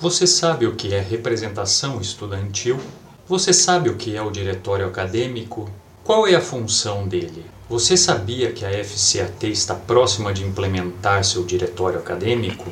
[0.00, 2.80] Você sabe o que é representação estudantil?
[3.28, 5.70] Você sabe o que é o diretório acadêmico?
[6.02, 7.44] Qual é a função dele?
[7.68, 12.64] Você sabia que a FCAT está próxima de implementar seu diretório acadêmico?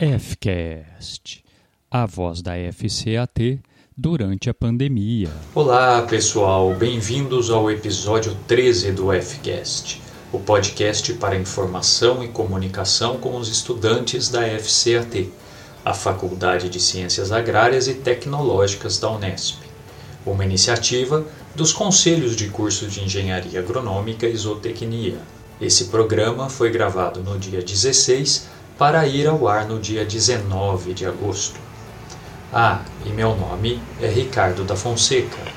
[0.00, 1.44] FCast,
[1.90, 3.60] a voz da FCAT
[3.94, 5.30] durante a pandemia.
[5.54, 13.36] Olá, pessoal, bem-vindos ao episódio 13 do FCast o podcast para informação e comunicação com
[13.36, 15.32] os estudantes da FCAT,
[15.84, 19.58] a Faculdade de Ciências Agrárias e Tecnológicas da Unesp,
[20.26, 21.24] uma iniciativa
[21.54, 25.18] dos Conselhos de Cursos de Engenharia Agronômica e Zootecnia.
[25.60, 31.06] Esse programa foi gravado no dia 16 para ir ao ar no dia 19 de
[31.06, 31.58] agosto.
[32.52, 35.55] Ah, e meu nome é Ricardo da Fonseca.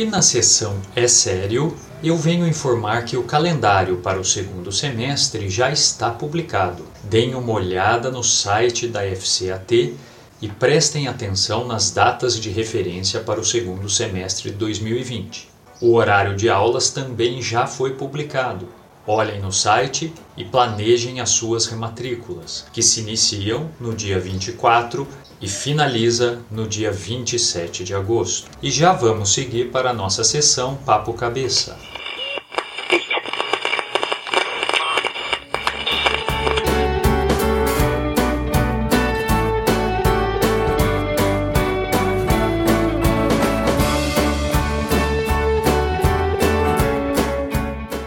[0.00, 5.50] E na sessão É Sério, eu venho informar que o calendário para o segundo semestre
[5.50, 6.86] já está publicado.
[7.04, 9.94] Deem uma olhada no site da FCAT
[10.40, 15.50] e prestem atenção nas datas de referência para o segundo semestre de 2020.
[15.82, 18.68] O horário de aulas também já foi publicado.
[19.06, 25.06] Olhem no site e planejem as suas rematrículas, que se iniciam no dia 24
[25.40, 28.50] e finaliza no dia 27 de agosto.
[28.62, 31.78] E já vamos seguir para a nossa sessão Papo Cabeça.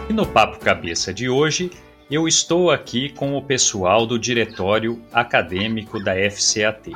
[0.08, 1.70] E no Papo Cabeça de hoje,
[2.10, 6.92] eu estou aqui com o pessoal do Diretório Acadêmico da FCAT.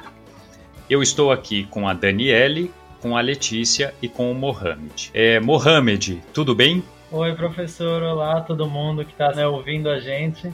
[0.88, 2.72] Eu estou aqui com a Daniele,
[3.02, 5.10] com a Letícia e com o Mohamed.
[5.12, 6.82] É, Mohamed, tudo bem?
[7.12, 8.02] Oi, professor.
[8.02, 10.50] Olá, todo mundo que está né, ouvindo a gente.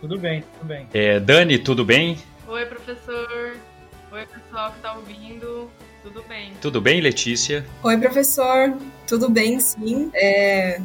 [0.00, 0.88] Tudo bem, tudo bem.
[0.92, 2.18] É, Dani, tudo bem?
[2.48, 3.56] Oi, professor.
[4.10, 5.70] Oi, pessoal que está ouvindo.
[6.02, 6.52] Tudo bem?
[6.60, 7.64] Tudo bem, Letícia?
[7.84, 8.76] Oi, professor.
[9.06, 10.10] Tudo bem, sim.
[10.12, 10.80] É...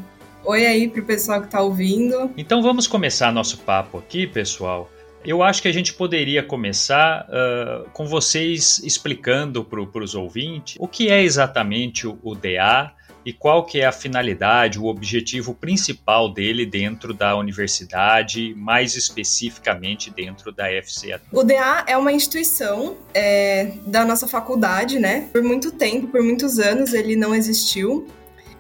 [0.46, 2.30] Oi aí pro pessoal que está ouvindo.
[2.38, 4.88] Então vamos começar nosso papo aqui, pessoal.
[5.26, 10.88] Eu acho que a gente poderia começar uh, com vocês explicando para os ouvintes o
[10.88, 12.92] que é exatamente o, DA
[13.26, 20.12] e qual que é a finalidade, o objetivo principal dele dentro da universidade, mais especificamente
[20.12, 21.22] dentro da FCA.
[21.32, 25.30] O DA é uma instituição é, da nossa faculdade, né?
[25.32, 28.08] Por muito tempo, por muitos anos, ele não existiu.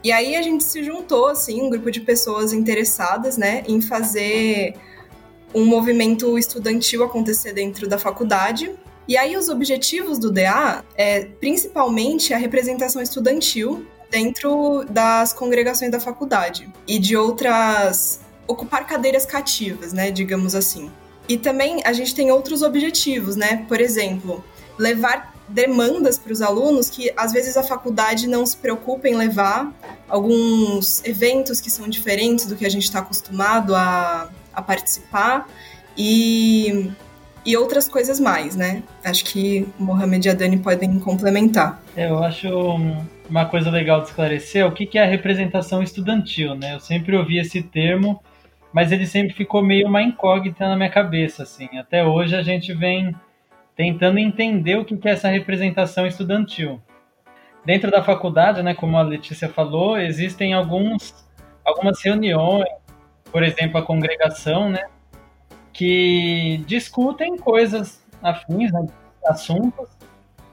[0.02, 4.76] E aí a gente se juntou, assim, um grupo de pessoas interessadas, né, em fazer
[5.54, 8.72] um movimento estudantil acontecer dentro da faculdade.
[9.08, 16.00] E aí os objetivos do DA é principalmente a representação estudantil dentro das congregações da
[16.00, 20.92] faculdade e de outras ocupar cadeiras cativas, né, digamos assim.
[21.28, 23.66] E também a gente tem outros objetivos, né?
[23.68, 24.44] Por exemplo,
[24.78, 29.74] levar demandas para os alunos que às vezes a faculdade não se preocupa em levar
[30.08, 35.48] alguns eventos que são diferentes do que a gente está acostumado a a participar
[35.98, 36.92] e,
[37.46, 38.84] e outras coisas mais, né?
[39.04, 41.82] Acho que Mohamed e a Dani podem complementar.
[41.96, 42.48] É, eu acho
[43.30, 46.76] uma coisa legal de esclarecer o que é a representação estudantil, né?
[46.76, 48.22] Eu sempre ouvi esse termo,
[48.72, 51.70] mas ele sempre ficou meio uma incógnita na minha cabeça, assim.
[51.78, 53.16] Até hoje a gente vem
[53.76, 56.82] tentando entender o que é essa representação estudantil.
[57.66, 61.26] Dentro da faculdade, né, como a Letícia falou, existem alguns,
[61.64, 62.68] algumas reuniões,
[63.34, 64.86] por exemplo, a congregação, né,
[65.74, 68.86] que discutem coisas afins, né,
[69.26, 69.90] assuntos,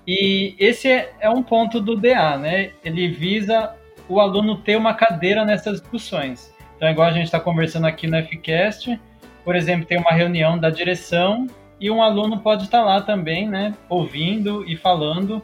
[0.08, 2.72] e esse é, é um ponto do DA, né?
[2.82, 3.74] Ele visa
[4.08, 6.52] o aluno ter uma cadeira nessas discussões.
[6.76, 8.98] Então, igual a gente está conversando aqui no FCast,
[9.44, 11.46] por exemplo, tem uma reunião da direção
[11.78, 15.42] e um aluno pode estar lá também, né, ouvindo e falando.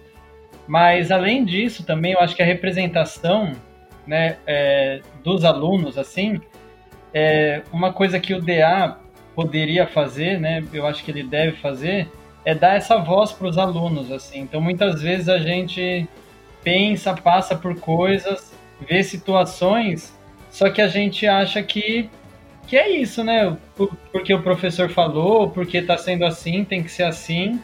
[0.66, 3.52] Mas além disso, também eu acho que a representação,
[4.06, 6.40] né, é, dos alunos, assim,
[7.18, 8.98] é, uma coisa que o DA
[9.34, 10.62] poderia fazer, né?
[10.70, 12.06] Eu acho que ele deve fazer
[12.44, 14.40] é dar essa voz para os alunos, assim.
[14.40, 16.06] Então, muitas vezes a gente
[16.62, 18.52] pensa, passa por coisas,
[18.86, 20.14] vê situações,
[20.50, 22.10] só que a gente acha que
[22.66, 23.56] que é isso, né?
[24.12, 27.58] Porque o professor falou, porque está sendo assim, tem que ser assim.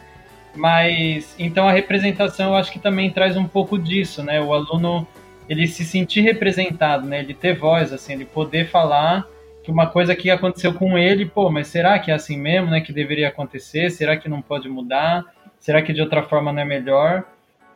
[0.55, 4.41] Mas então a representação eu acho que também traz um pouco disso, né?
[4.41, 5.07] O aluno
[5.47, 7.19] ele se sentir representado, né?
[7.19, 9.31] Ele ter voz, assim, ele poder falar
[9.63, 12.81] que uma coisa que aconteceu com ele, pô, mas será que é assim mesmo, né,
[12.81, 13.89] que deveria acontecer?
[13.89, 15.23] Será que não pode mudar?
[15.57, 17.23] Será que de outra forma não é melhor?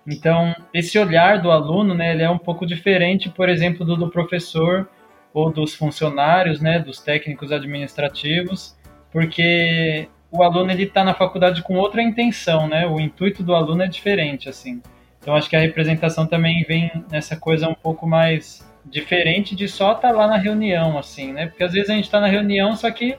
[0.06, 4.10] Então, esse olhar do aluno, né, ele é um pouco diferente, por exemplo, do do
[4.10, 4.90] professor
[5.34, 8.76] ou dos funcionários, né, dos técnicos administrativos,
[9.12, 12.86] porque o aluno ele está na faculdade com outra intenção, né?
[12.86, 14.82] O intuito do aluno é diferente, assim.
[15.22, 19.94] Então, acho que a representação também vem nessa coisa um pouco mais diferente de só
[19.94, 21.48] estar tá lá na reunião, assim, né?
[21.48, 23.18] Porque às vezes a gente está na reunião, só que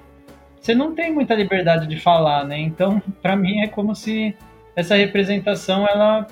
[0.60, 2.58] você não tem muita liberdade de falar, né?
[2.58, 4.34] Então, para mim é como se
[4.74, 6.26] essa representação ela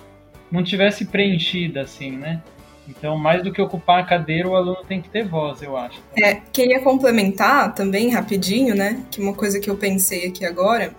[0.50, 2.42] não tivesse preenchida, assim, né?
[2.88, 6.00] Então, mais do que ocupar a cadeira, o aluno tem que ter voz, eu acho.
[6.16, 9.02] É, queria complementar também, rapidinho, né?
[9.10, 10.94] Que uma coisa que eu pensei aqui agora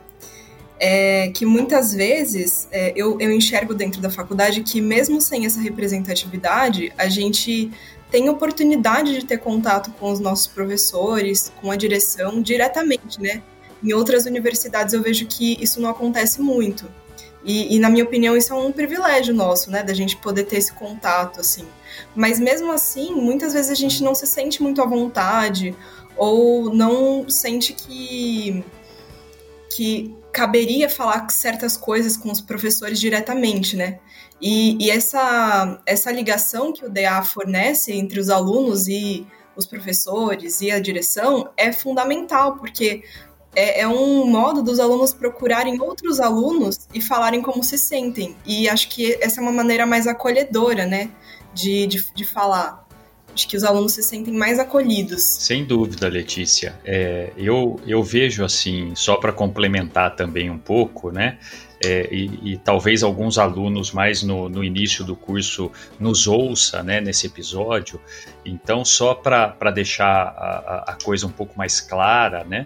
[0.80, 5.62] é que muitas vezes é, eu, eu enxergo dentro da faculdade que, mesmo sem essa
[5.62, 7.72] representatividade, a gente
[8.10, 13.42] tem oportunidade de ter contato com os nossos professores, com a direção diretamente, né?
[13.84, 16.90] Em outras universidades eu vejo que isso não acontece muito.
[17.44, 19.84] E, e, na minha opinião, isso é um privilégio nosso, né?
[19.84, 21.66] Da gente poder ter esse contato, assim.
[22.16, 25.76] Mas mesmo assim, muitas vezes a gente não se sente muito à vontade
[26.18, 28.64] ou não sente que,
[29.70, 34.00] que caberia falar certas coisas com os professores diretamente, né?
[34.42, 39.26] E, e essa, essa ligação que o DA fornece entre os alunos e
[39.56, 43.04] os professores e a direção é fundamental, porque
[43.56, 48.36] é, é, um modo dos alunos procurarem outros alunos e falarem como se sentem.
[48.46, 51.10] E acho que essa é uma maneira mais acolhedora, né,
[51.54, 52.86] de, de, de falar.
[53.34, 55.22] Acho que os alunos se sentem mais acolhidos.
[55.22, 56.80] Sem dúvida, Letícia.
[56.86, 61.38] É, eu, eu vejo assim, só para complementar também um pouco, né?
[61.84, 67.00] É, e, e, talvez alguns alunos mais no, no, início do curso nos ouça né,
[67.00, 68.02] nesse episódio.
[68.44, 72.66] Então, só para deixar a, a, coisa um pouco mais clara, né?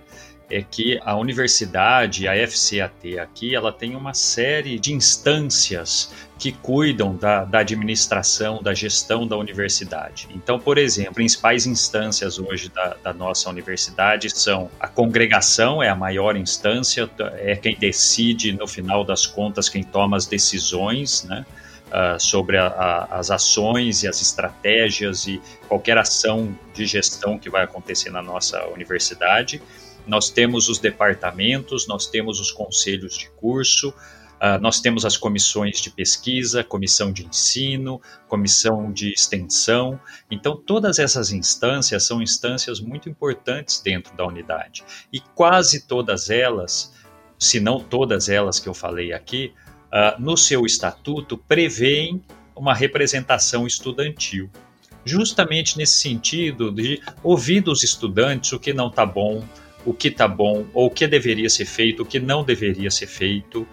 [0.51, 7.15] É que a universidade, a FCAT aqui, ela tem uma série de instâncias que cuidam
[7.15, 10.27] da, da, administração, da gestão da universidade.
[10.33, 15.95] Então, por exemplo, principais instâncias hoje da, da, nossa universidade são a congregação, é a
[15.95, 17.07] maior instância,
[17.37, 21.45] é quem decide, no final das contas, quem toma as decisões, né?
[21.91, 27.49] Uh, sobre a, a, as ações e as estratégias e qualquer ação de gestão que
[27.49, 29.61] vai acontecer na nossa universidade.
[30.07, 35.79] Nós temos os departamentos, nós temos os conselhos de curso, uh, nós temos as comissões
[35.79, 39.99] de pesquisa, comissão de ensino, comissão de extensão.
[40.29, 44.83] Então, todas essas instâncias são instâncias muito importantes dentro da unidade.
[45.13, 46.93] E quase todas elas,
[47.37, 49.53] se não todas elas que eu falei aqui,
[49.87, 52.23] uh, no seu estatuto prevêem
[52.55, 54.49] uma representação estudantil
[55.05, 59.43] justamente nesse sentido de ouvir dos estudantes o que não está bom,
[59.85, 63.07] o que está bom, ou o que deveria ser feito, o que não deveria ser
[63.07, 63.67] feito.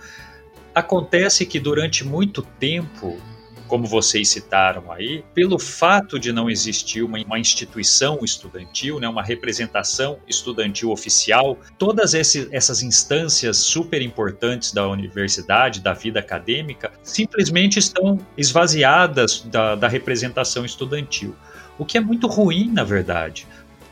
[0.75, 3.21] Acontece que durante muito tempo,
[3.67, 9.23] como vocês citaram aí, pelo fato de não existir uma, uma instituição estudantil, né, uma
[9.23, 17.79] representação estudantil oficial, todas esse, essas instâncias super importantes da universidade, da vida acadêmica, simplesmente
[17.79, 21.37] estão esvaziadas da, da representação estudantil.
[21.79, 23.47] O que é muito ruim, na verdade,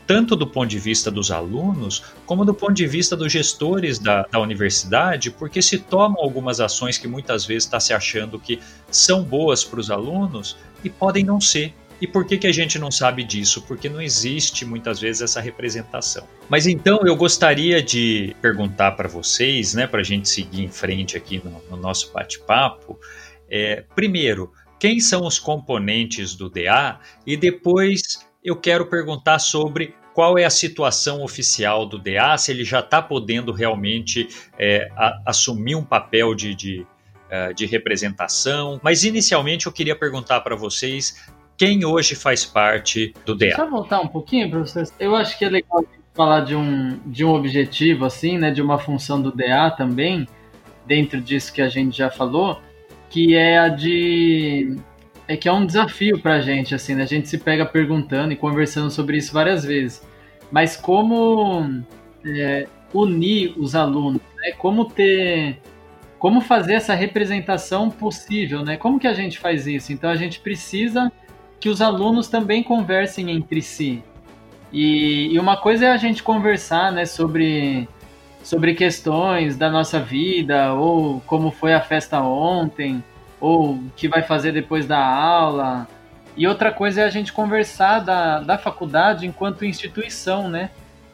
[0.07, 4.23] tanto do ponto de vista dos alunos, como do ponto de vista dos gestores da,
[4.23, 8.59] da universidade, porque se tomam algumas ações que muitas vezes está se achando que
[8.89, 11.73] são boas para os alunos e podem não ser.
[11.99, 13.63] E por que, que a gente não sabe disso?
[13.63, 16.25] Porque não existe muitas vezes essa representação.
[16.47, 21.17] Mas então eu gostaria de perguntar para vocês, né, para a gente seguir em frente
[21.17, 22.99] aqui no, no nosso bate-papo.
[23.49, 30.35] É, primeiro, quem são os componentes do DA e depois eu quero perguntar sobre qual
[30.35, 35.75] é a situação oficial do DA, se ele já está podendo realmente é, a, assumir
[35.75, 36.87] um papel de, de,
[37.29, 38.79] uh, de representação.
[38.81, 43.49] Mas inicialmente eu queria perguntar para vocês quem hoje faz parte do DA.
[43.49, 44.91] Deixa eu voltar um pouquinho vocês.
[44.99, 48.79] Eu acho que é legal falar de um, de um objetivo, assim, né, de uma
[48.79, 50.27] função do DA também,
[50.87, 52.59] dentro disso que a gente já falou,
[53.07, 54.77] que é a de
[55.27, 57.03] é que é um desafio pra gente, assim, né?
[57.03, 60.01] A gente se pega perguntando e conversando sobre isso várias vezes.
[60.51, 61.83] Mas como
[62.25, 64.51] é, unir os alunos, né?
[64.57, 65.59] Como ter...
[66.17, 68.75] Como fazer essa representação possível, né?
[68.77, 69.93] Como que a gente faz isso?
[69.93, 71.11] Então a gente precisa
[71.59, 74.03] que os alunos também conversem entre si.
[74.71, 77.87] E, e uma coisa é a gente conversar, né, sobre
[78.43, 83.03] sobre questões da nossa vida ou como foi a festa ontem,
[83.39, 85.87] ou o que vai fazer depois da aula.
[86.35, 90.69] E outra coisa é a gente conversar da, da faculdade enquanto instituição, né?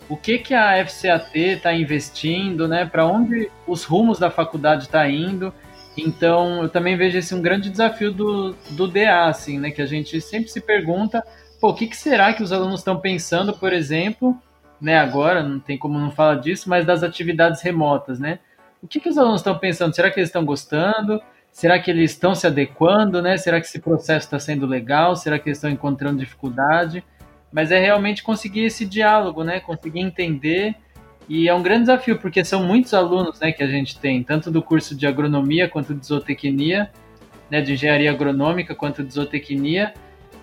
[0.09, 2.85] o que, que a FCAT está investindo, né?
[2.85, 5.53] Para onde os rumos da faculdade estão tá indo.
[5.97, 9.71] Então, eu também vejo esse um grande desafio do, do DA, assim, né?
[9.71, 11.23] Que a gente sempre se pergunta,
[11.59, 14.37] pô, o que, que será que os alunos estão pensando, por exemplo,
[14.81, 14.97] né?
[14.97, 18.39] Agora, não tem como não falar disso, mas das atividades remotas, né?
[18.81, 19.95] O que, que os alunos estão pensando?
[19.95, 21.21] Será que eles estão gostando?
[21.53, 23.37] Será que eles estão se adequando, né?
[23.37, 25.15] Será que esse processo está sendo legal?
[25.15, 27.03] Será que eles estão encontrando dificuldade?
[27.51, 29.59] Mas é realmente conseguir esse diálogo, né?
[29.59, 30.75] Conseguir entender.
[31.29, 34.51] E é um grande desafio, porque são muitos alunos né, que a gente tem, tanto
[34.51, 36.91] do curso de agronomia quanto de zootecnia,
[37.49, 39.93] né, de engenharia agronômica quanto de zootecnia.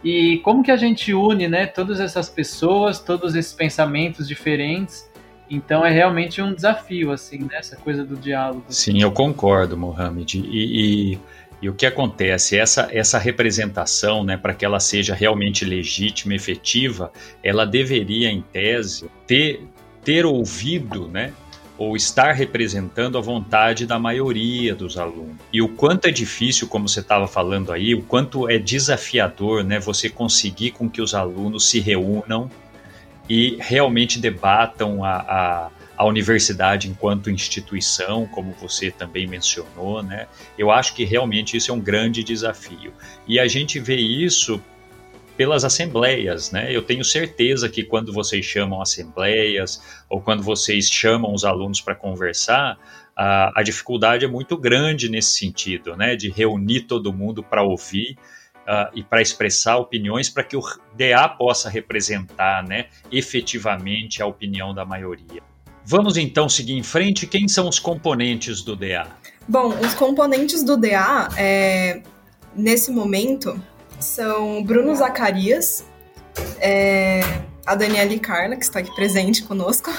[0.03, 5.10] E como que a gente une né, todas essas pessoas, todos esses pensamentos diferentes
[5.51, 7.57] então é realmente um desafio, assim, né?
[7.57, 8.65] essa coisa do diálogo.
[8.69, 10.39] Sim, eu concordo, Mohamed.
[10.39, 11.19] E, e,
[11.61, 12.57] e o que acontece?
[12.57, 19.11] Essa, essa representação, né, para que ela seja realmente legítima, efetiva, ela deveria, em tese,
[19.27, 19.67] ter,
[20.05, 21.33] ter ouvido, né?
[21.81, 25.37] ou estar representando a vontade da maioria dos alunos.
[25.51, 29.81] E o quanto é difícil, como você estava falando aí, o quanto é desafiador, né,
[29.81, 32.51] você conseguir com que os alunos se reúnam
[33.31, 40.27] e realmente debatam a, a, a, universidade enquanto instituição, como você também mencionou, né?
[40.59, 42.93] Eu acho que realmente isso é um grande desafio.
[43.29, 44.61] E a gente vê isso
[45.37, 46.75] pelas assembleias, né?
[46.75, 51.95] Eu tenho certeza que quando vocês chamam assembleias ou quando vocês chamam os alunos para
[51.95, 52.77] conversar,
[53.15, 56.17] a, a dificuldade é muito grande nesse sentido, né?
[56.17, 58.19] De reunir todo mundo para ouvir
[58.71, 60.63] uh, e para expressar opiniões para que o
[60.95, 65.43] DA possa representar né, efetivamente a opinião da maioria.
[65.85, 67.27] Vamos então seguir em frente.
[67.27, 69.09] Quem são os componentes do DA?
[69.49, 72.03] Bom, os componentes do DA, é,
[72.55, 73.61] nesse momento,
[73.99, 75.85] são Bruno Zacarias,
[76.61, 77.23] é,
[77.67, 79.91] a Daniela Carla, que está aqui presente conosco,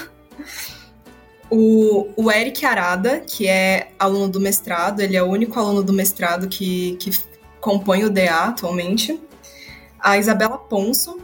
[1.50, 5.92] o, o Eric Arada, que é aluno do mestrado, ele é o único aluno do
[5.92, 7.10] mestrado que, que
[7.62, 9.18] compõe o DA atualmente,
[9.98, 11.20] a Isabela Ponso,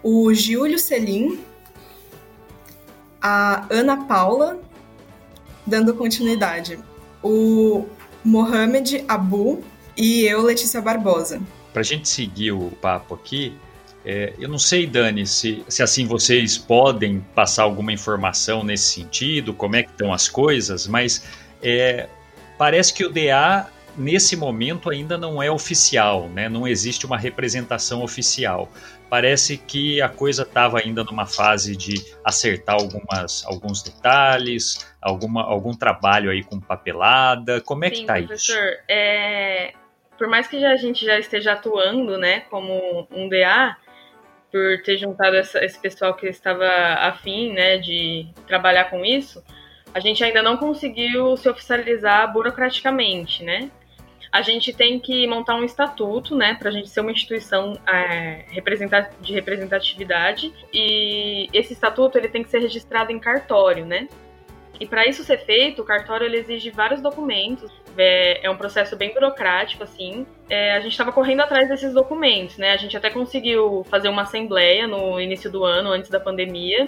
[0.00, 1.40] o Giulio Selim,
[3.20, 4.60] a Ana Paula,
[5.66, 6.78] dando continuidade,
[7.20, 7.84] o
[8.24, 9.62] Mohamed Abu
[9.96, 11.42] e eu, Letícia Barbosa.
[11.72, 13.58] Para a gente seguir o papo aqui,
[14.04, 19.52] é, eu não sei, Dani, se, se assim vocês podem passar alguma informação nesse sentido,
[19.52, 21.24] como é que estão as coisas, mas
[21.60, 22.08] é,
[22.56, 26.48] parece que o DA nesse momento ainda não é oficial, né?
[26.48, 28.70] não existe uma representação oficial.
[29.10, 35.74] Parece que a coisa estava ainda numa fase de acertar algumas, alguns detalhes, alguma, algum
[35.74, 37.60] trabalho aí com papelada.
[37.60, 38.52] Como é Sim, que está isso?
[38.88, 39.72] É,
[40.16, 43.76] por mais que já, a gente já esteja atuando né, como um DA,
[44.50, 46.66] por ter juntado essa, esse pessoal que estava
[47.00, 49.42] afim né, de trabalhar com isso,
[49.94, 53.70] a gente ainda não conseguiu se oficializar burocraticamente, né?
[54.32, 58.44] A gente tem que montar um estatuto, né, para a gente ser uma instituição é,
[59.20, 64.08] de representatividade e esse estatuto ele tem que ser registrado em cartório, né?
[64.80, 67.68] E para isso ser feito, o cartório ele exige vários documentos.
[67.96, 70.24] É, é um processo bem burocrático, assim.
[70.48, 72.72] É, a gente estava correndo atrás desses documentos, né?
[72.72, 76.86] A gente até conseguiu fazer uma assembleia no início do ano, antes da pandemia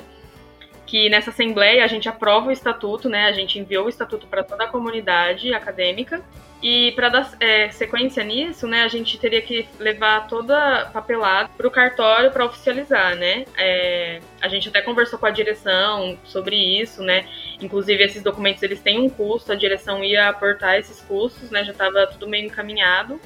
[0.91, 3.27] que nessa assembleia a gente aprova o estatuto, né?
[3.27, 6.21] A gente enviou o estatuto para toda a comunidade acadêmica
[6.61, 11.67] e para dar é, sequência nisso, né, a gente teria que levar toda papelada para
[11.67, 13.45] o cartório para oficializar, né?
[13.57, 17.25] É, a gente até conversou com a direção sobre isso, né?
[17.63, 21.63] Inclusive esses documentos eles têm um custo, a direção ia aportar esses custos, né?
[21.63, 23.21] Já estava tudo meio encaminhado,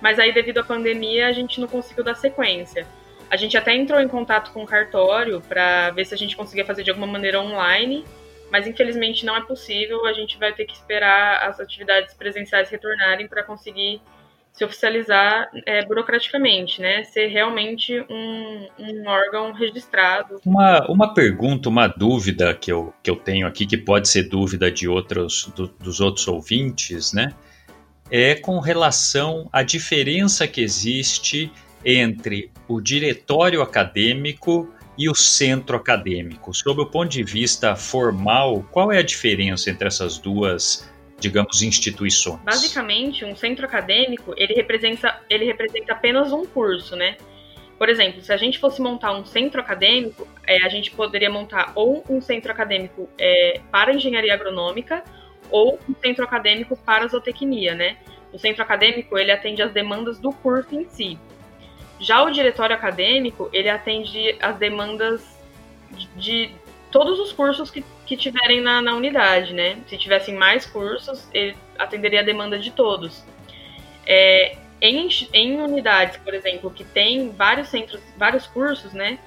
[0.00, 2.86] mas aí devido à pandemia a gente não conseguiu dar sequência.
[3.30, 6.64] A gente até entrou em contato com o cartório para ver se a gente conseguia
[6.64, 8.04] fazer de alguma maneira online,
[8.50, 10.04] mas infelizmente não é possível.
[10.04, 14.02] A gente vai ter que esperar as atividades presenciais retornarem para conseguir
[14.52, 17.04] se oficializar é, burocraticamente, né?
[17.04, 20.40] Ser realmente um, um, órgão registrado.
[20.44, 24.70] Uma, uma pergunta, uma dúvida que eu, que eu tenho aqui, que pode ser dúvida
[24.70, 27.32] de outros, do, dos outros ouvintes, né?
[28.10, 31.50] É com relação à diferença que existe
[31.84, 36.52] entre o diretório acadêmico e o centro acadêmico.
[36.52, 42.40] Sob o ponto de vista formal, qual é a diferença entre essas duas, digamos, instituições?
[42.44, 47.16] Basicamente, um centro acadêmico, ele representa, ele representa apenas um curso, né?
[47.78, 51.72] Por exemplo, se a gente fosse montar um centro acadêmico, é, a gente poderia montar
[51.74, 55.02] ou um centro acadêmico é, para engenharia agronômica
[55.50, 57.96] ou um centro acadêmico para zootecnia, né?
[58.34, 61.18] O centro acadêmico, ele atende às demandas do curso em si.
[62.00, 65.22] Já o diretório acadêmico, ele atende às demandas
[66.16, 66.50] de
[66.90, 69.78] todos os cursos que, que tiverem na, na unidade, né?
[69.86, 73.22] Se tivessem mais cursos, ele atenderia a demanda de todos.
[74.06, 79.18] É, em, em unidades, por exemplo, que tem vários centros, vários cursos, né?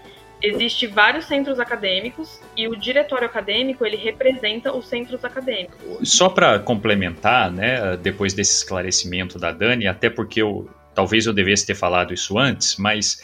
[0.42, 5.80] Existe vários centros acadêmicos e o diretório acadêmico ele representa os centros acadêmicos.
[6.04, 11.66] Só para complementar, né, depois desse esclarecimento da Dani, até porque eu talvez eu devesse
[11.66, 13.22] ter falado isso antes, mas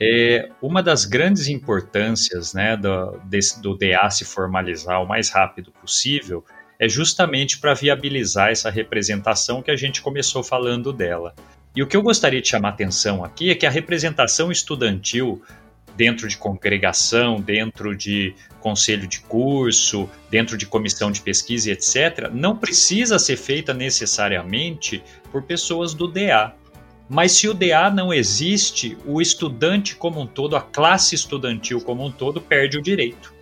[0.00, 5.72] é, uma das grandes importâncias né, do, desse, do DA se formalizar o mais rápido
[5.72, 6.44] possível
[6.78, 11.34] é justamente para viabilizar essa representação que a gente começou falando dela.
[11.74, 15.42] E o que eu gostaria de chamar atenção aqui é que a representação estudantil
[15.96, 22.56] dentro de congregação, dentro de conselho de curso, dentro de comissão de pesquisa, etc., não
[22.56, 26.54] precisa ser feita necessariamente por pessoas do DA.
[27.08, 32.04] Mas se o DA não existe, o estudante como um todo, a classe estudantil como
[32.04, 33.32] um todo, perde o direito.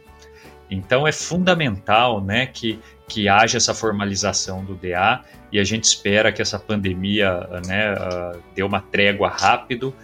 [0.70, 6.32] Então é fundamental né, que, que haja essa formalização do DA e a gente espera
[6.32, 9.94] que essa pandemia né, uh, dê uma trégua rápido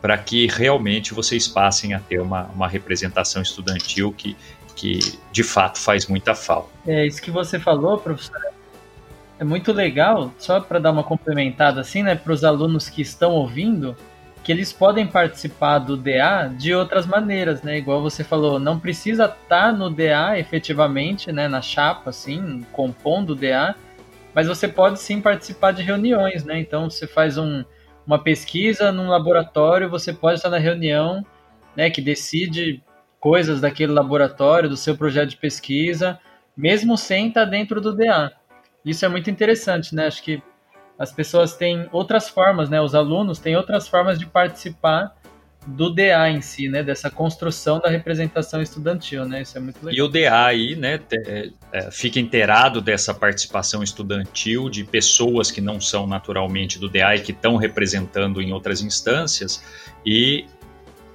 [0.00, 4.36] para que realmente vocês passem a ter uma, uma representação estudantil que,
[4.74, 4.98] que
[5.30, 6.70] de fato faz muita falta.
[6.86, 8.40] É isso que você falou, professor,
[9.44, 13.96] muito legal, só para dar uma complementada assim, né, para os alunos que estão ouvindo,
[14.42, 17.78] que eles podem participar do DA de outras maneiras, né?
[17.78, 23.30] Igual você falou, não precisa estar tá no DA efetivamente, né, na chapa, assim, compondo
[23.30, 23.74] o DA,
[24.34, 26.58] mas você pode sim participar de reuniões, né?
[26.58, 27.64] Então você faz um,
[28.06, 31.24] uma pesquisa num laboratório, você pode estar na reunião,
[31.76, 32.82] né, que decide
[33.18, 36.18] coisas daquele laboratório, do seu projeto de pesquisa,
[36.56, 38.32] mesmo sem estar dentro do DA.
[38.84, 40.06] Isso é muito interessante, né?
[40.06, 40.42] Acho que
[40.98, 42.80] as pessoas têm outras formas, né?
[42.80, 45.16] Os alunos têm outras formas de participar
[45.66, 46.82] do DA em si, né?
[46.82, 49.42] Dessa construção da representação estudantil, né?
[49.42, 49.94] Isso é muito legal.
[49.94, 51.00] E o DA aí, né?
[51.12, 57.16] É, é, fica inteirado dessa participação estudantil de pessoas que não são naturalmente do DA
[57.16, 59.62] e que estão representando em outras instâncias
[60.04, 60.46] e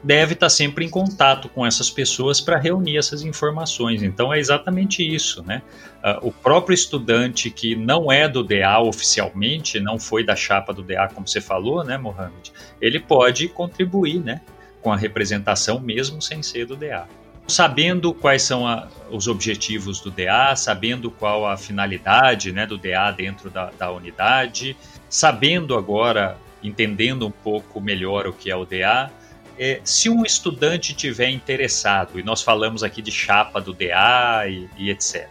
[0.05, 4.03] deve estar sempre em contato com essas pessoas para reunir essas informações.
[4.03, 5.63] Então é exatamente isso, né?
[5.97, 10.83] Uh, o próprio estudante que não é do DA oficialmente, não foi da chapa do
[10.83, 12.53] DA, como você falou, né, Mohamed?
[12.79, 14.41] Ele pode contribuir, né,
[14.79, 17.07] com a representação mesmo sem ser do DA.
[17.47, 23.09] Sabendo quais são a, os objetivos do DA, sabendo qual a finalidade né, do DA
[23.09, 24.77] dentro da, da unidade,
[25.09, 29.11] sabendo agora, entendendo um pouco melhor o que é o DA,
[29.57, 34.67] é, se um estudante tiver interessado, e nós falamos aqui de chapa do DA e,
[34.77, 35.27] e etc.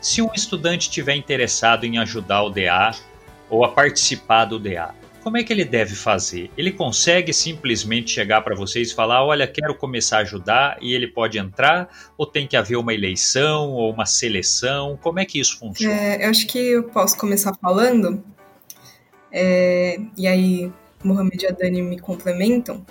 [0.00, 2.92] Se um estudante tiver interessado em ajudar o DA
[3.48, 6.50] ou a participar do DA, como é que ele deve fazer?
[6.56, 11.06] Ele consegue simplesmente chegar para vocês e falar: olha, quero começar a ajudar e ele
[11.06, 11.90] pode entrar?
[12.16, 14.98] Ou tem que haver uma eleição ou uma seleção?
[15.02, 15.94] Como é que isso funciona?
[15.94, 18.24] É, eu acho que eu posso começar falando,
[19.30, 20.72] é, e aí
[21.04, 22.84] Mohamed e a Dani me complementam.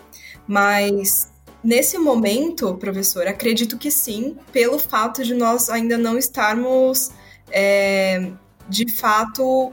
[0.50, 1.32] Mas
[1.64, 7.12] nesse momento, professor, acredito que sim, pelo fato de nós ainda não estarmos
[7.52, 8.32] é,
[8.68, 9.72] de fato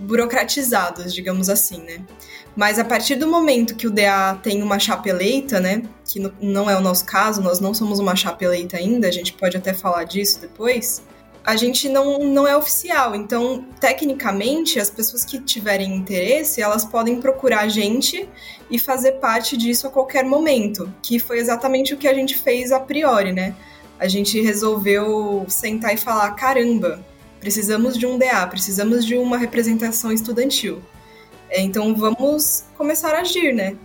[0.00, 2.04] burocratizados, digamos assim, né?
[2.56, 5.84] Mas a partir do momento que o DA tem uma chapa eleita, né?
[6.04, 9.34] Que não é o nosso caso, nós não somos uma chapa eleita ainda, a gente
[9.34, 11.00] pode até falar disso depois
[11.46, 13.14] a gente não, não é oficial.
[13.14, 18.28] Então, tecnicamente, as pessoas que tiverem interesse, elas podem procurar a gente
[18.68, 22.72] e fazer parte disso a qualquer momento, que foi exatamente o que a gente fez
[22.72, 23.54] a priori, né?
[23.96, 27.00] A gente resolveu sentar e falar: caramba,
[27.38, 30.82] precisamos de um DA, precisamos de uma representação estudantil.
[31.48, 33.76] É, então, vamos começar a agir, né?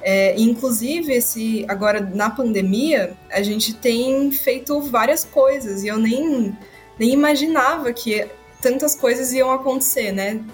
[0.00, 6.56] É, inclusive, esse, agora na pandemia, a gente tem feito várias coisas e eu nem
[7.00, 8.28] nem imaginava que
[8.60, 10.44] tantas coisas iam acontecer, né?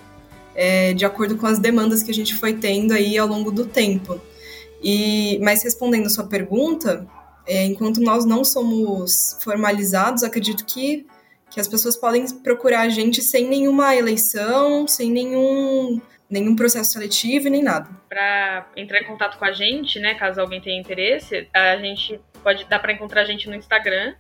[0.55, 3.67] É, de acordo com as demandas que a gente foi tendo aí ao longo do
[3.67, 4.21] tempo.
[4.81, 7.05] E, mas respondendo sua pergunta,
[7.47, 11.05] é, enquanto nós não somos formalizados, acredito que,
[11.51, 17.49] que as pessoas podem procurar a gente sem nenhuma eleição, sem nenhum, nenhum processo seletivo
[17.49, 17.91] e nem nada.
[18.09, 22.65] Para entrar em contato com a gente, né, caso alguém tenha interesse, a gente pode
[22.67, 24.15] dar para encontrar a gente no Instagram,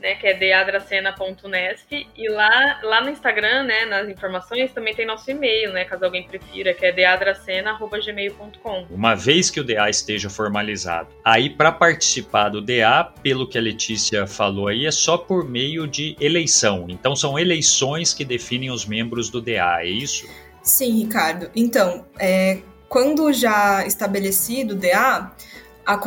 [0.00, 5.30] né, que é deadracena.nesp, e lá, lá no Instagram, né, nas informações, também tem nosso
[5.30, 8.86] e-mail, né, caso alguém prefira, que é deadracena.gmail.com.
[8.90, 13.60] Uma vez que o DA esteja formalizado, aí para participar do DA, pelo que a
[13.60, 16.86] Letícia falou aí, é só por meio de eleição.
[16.88, 20.26] Então são eleições que definem os membros do DA, é isso?
[20.62, 21.48] Sim, Ricardo.
[21.54, 25.30] Então, é, quando já estabelecido o DA,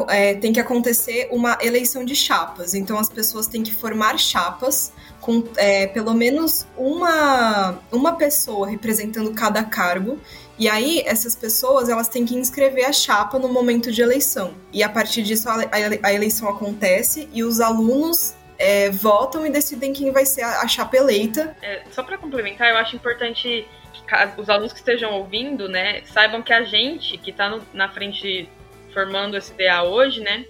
[0.09, 2.73] é, tem que acontecer uma eleição de chapas.
[2.73, 9.33] Então as pessoas têm que formar chapas com é, pelo menos uma, uma pessoa representando
[9.33, 10.19] cada cargo.
[10.57, 14.53] E aí, essas pessoas elas têm que inscrever a chapa no momento de eleição.
[14.73, 15.55] E a partir disso, a,
[16.03, 20.67] a eleição acontece e os alunos é, votam e decidem quem vai ser a, a
[20.67, 21.55] chapa eleita.
[21.61, 23.65] É, só para complementar, eu acho importante
[24.05, 28.49] que os alunos que estejam ouvindo, né, saibam que a gente que está na frente
[28.93, 30.45] formando esse DA hoje, né,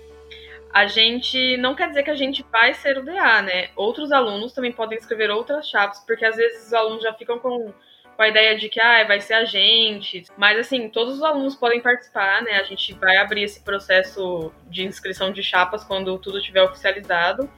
[0.73, 3.69] a gente não quer dizer que a gente vai ser o DA, né?
[3.75, 7.73] Outros alunos também podem escrever outras chapas, porque às vezes os alunos já ficam com,
[8.15, 10.25] com a ideia de que ah, vai ser a gente.
[10.38, 12.60] Mas assim, todos os alunos podem participar, né?
[12.60, 17.49] A gente vai abrir esse processo de inscrição de chapas quando tudo estiver oficializado.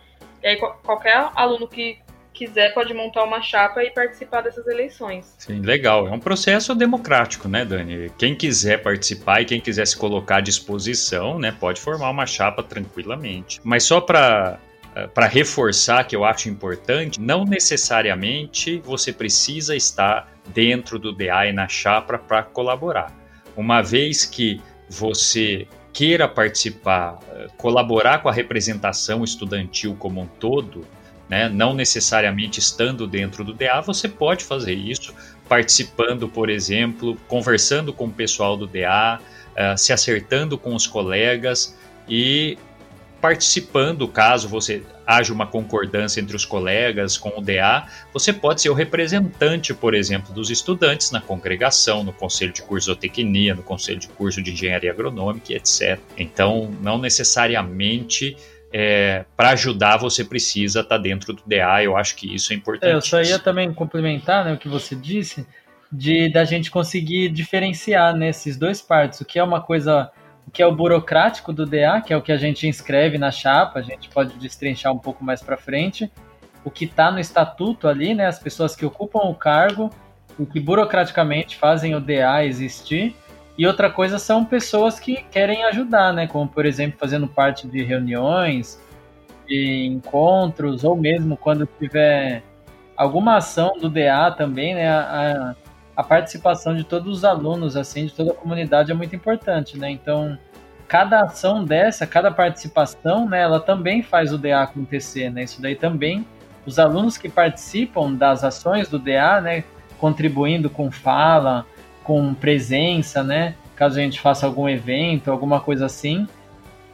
[0.42, 2.00] E aí qualquer aluno que
[2.34, 5.36] quiser pode montar uma chapa e participar dessas eleições.
[5.38, 6.08] Sim, legal.
[6.08, 8.12] É um processo democrático, né, Dani?
[8.18, 12.64] Quem quiser participar e quem quiser se colocar à disposição, né, pode formar uma chapa
[12.64, 13.60] tranquilamente.
[13.64, 14.60] Mas só para
[14.96, 21.48] eh, para reforçar que eu acho importante, não necessariamente você precisa estar dentro do DA
[21.48, 23.14] e na chapa para colaborar.
[23.56, 30.86] Uma vez que você queira participar, eh, colaborar com a representação estudantil como um todo,
[31.32, 31.48] né?
[31.48, 35.16] não necessariamente estando dentro do DA, você pode fazer isso
[35.48, 40.88] participando, por exemplo, conversando com o pessoal do DA, uh, eh, se acertando com os
[40.88, 42.58] colegas e
[43.22, 48.70] participando, caso você haja uma concordância entre os colegas com o DA, você pode ser
[48.70, 53.64] o representante, por exemplo, dos estudantes na congregação, no conselho de curso de zootecnia, no
[53.64, 56.00] conselho de curso de engenharia agronômica, etc.
[56.18, 58.36] Então, não necessariamente
[58.74, 61.84] é, para ajudar você precisa estar tá dentro do DA.
[61.84, 62.90] Eu acho que isso é importante.
[62.90, 65.46] É, eu só ia também complementar né, o que você disse,
[65.92, 70.10] de da gente conseguir diferenciar nesses dois partes, o que é uma coisa,
[70.48, 73.32] o que é o burocrático do DA, que é o que a gente inscreve na
[73.32, 76.10] chapa, a gente pode destrinchar um pouco mais para frente,
[76.64, 79.90] o que está no estatuto ali, né, as pessoas que ocupam o cargo,
[80.40, 83.16] o que burocraticamente fazem o DA existir,
[83.62, 86.26] e outra coisa são pessoas que querem ajudar, né?
[86.26, 88.82] Como, por exemplo, fazendo parte de reuniões,
[89.48, 92.42] de encontros, ou mesmo quando tiver
[92.98, 94.90] alguma ação do DA também, né?
[94.90, 95.56] A,
[95.96, 99.92] a participação de todos os alunos, assim, de toda a comunidade é muito importante, né?
[99.92, 100.40] Então,
[100.88, 103.42] cada ação dessa, cada participação, né?
[103.42, 105.44] Ela também faz o DA acontecer, né?
[105.44, 106.26] Isso daí também,
[106.66, 109.64] os alunos que participam das ações do DA, né?
[110.00, 111.64] Contribuindo com fala,
[112.04, 113.56] com presença, né?
[113.76, 116.28] Caso a gente faça algum evento, alguma coisa assim.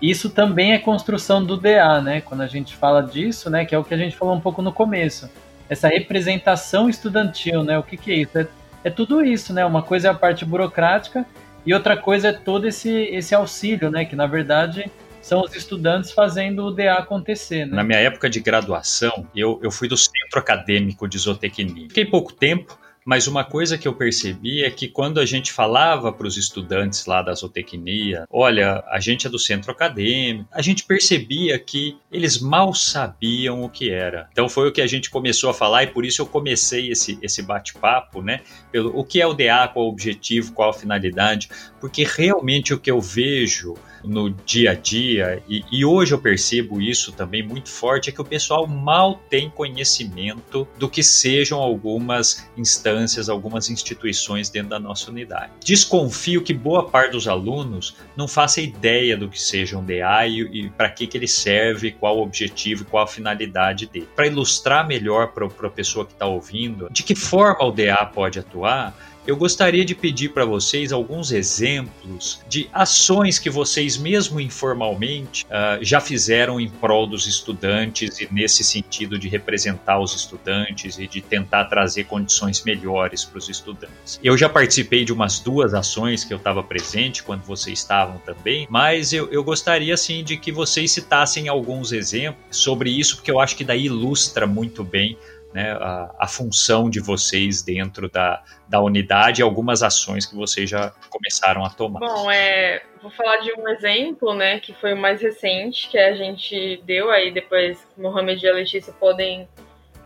[0.01, 2.21] Isso também é construção do DA, né?
[2.21, 3.65] Quando a gente fala disso, né?
[3.65, 5.29] Que é o que a gente falou um pouco no começo.
[5.69, 7.77] Essa representação estudantil, né?
[7.77, 8.37] O que, que é isso?
[8.37, 8.47] É,
[8.83, 9.65] é tudo isso, né?
[9.65, 11.25] Uma coisa é a parte burocrática
[11.65, 14.05] e outra coisa é todo esse, esse auxílio, né?
[14.05, 14.89] Que na verdade
[15.27, 17.65] são os estudantes fazendo o DA acontecer.
[17.65, 17.75] Né?
[17.75, 21.89] Na minha época de graduação, eu, eu fui do centro acadêmico de zootecnia.
[21.89, 26.11] Fiquei pouco tempo, mas uma coisa que eu percebi é que quando a gente falava
[26.11, 30.83] para os estudantes lá da zootecnia, olha, a gente é do centro acadêmico, a gente
[30.83, 34.27] percebia que eles mal sabiam o que era.
[34.33, 37.17] Então foi o que a gente começou a falar e por isso eu comecei esse,
[37.21, 38.41] esse bate-papo, né?
[38.73, 42.79] Pelo o que é o DA, qual o objetivo, qual a finalidade, porque realmente o
[42.79, 43.75] que eu vejo
[44.07, 48.21] no dia a dia, e, e, hoje eu percebo isso também muito forte, é que
[48.21, 55.11] o pessoal mal tem conhecimento do que sejam algumas instâncias, algumas instituições dentro da nossa
[55.11, 55.51] unidade.
[55.63, 60.41] Desconfio que boa parte dos alunos não faça ideia do que seja um DA e,
[60.41, 64.07] e para que, que ele serve, qual o objetivo, qual a finalidade dele.
[64.15, 68.39] Para ilustrar melhor para a pessoa que está ouvindo, de que forma o DA pode
[68.39, 68.95] atuar,
[69.27, 75.83] eu gostaria de pedir para vocês alguns exemplos de ações que vocês, mesmo informalmente, uh,
[75.83, 81.19] já fizeram em prol dos estudantes e nesse sentido de representar os estudantes e de
[81.19, 84.17] tentar trazer condições melhores para os estudantes.
[84.23, 88.65] Eu já participei de umas duas ações que eu estava presente quando vocês estavam também,
[88.69, 93.41] mas eu, eu gostaria assim de que vocês citassem alguns exemplos sobre isso, porque eu
[93.41, 95.17] acho que daí ilustra muito bem
[95.57, 100.69] né, a, a, função de vocês dentro da, da unidade e algumas ações que vocês
[100.69, 101.99] já começaram a tomar.
[101.99, 106.13] Bom, é, vou falar de um exemplo, né, que foi o mais recente que a
[106.13, 109.49] gente deu, aí depois Mohamed e a Letícia podem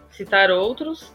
[0.10, 1.12] citar outros,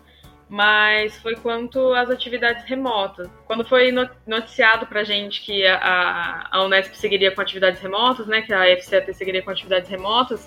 [0.51, 3.31] mas foi quanto às atividades remotas.
[3.46, 3.90] Quando foi
[4.27, 8.64] noticiado para a gente que a, a Unesp seguiria com atividades remotas, né, que a
[8.83, 10.46] FCAT seguiria com atividades remotas,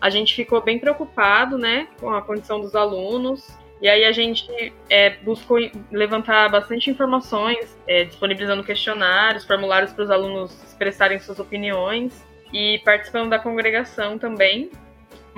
[0.00, 3.46] a gente ficou bem preocupado, né, com a condição dos alunos.
[3.80, 5.58] E aí a gente é, buscou
[5.92, 12.24] levantar bastante informações, é, disponibilizando questionários, formulários para os alunos expressarem suas opiniões.
[12.52, 14.70] e participando da congregação também.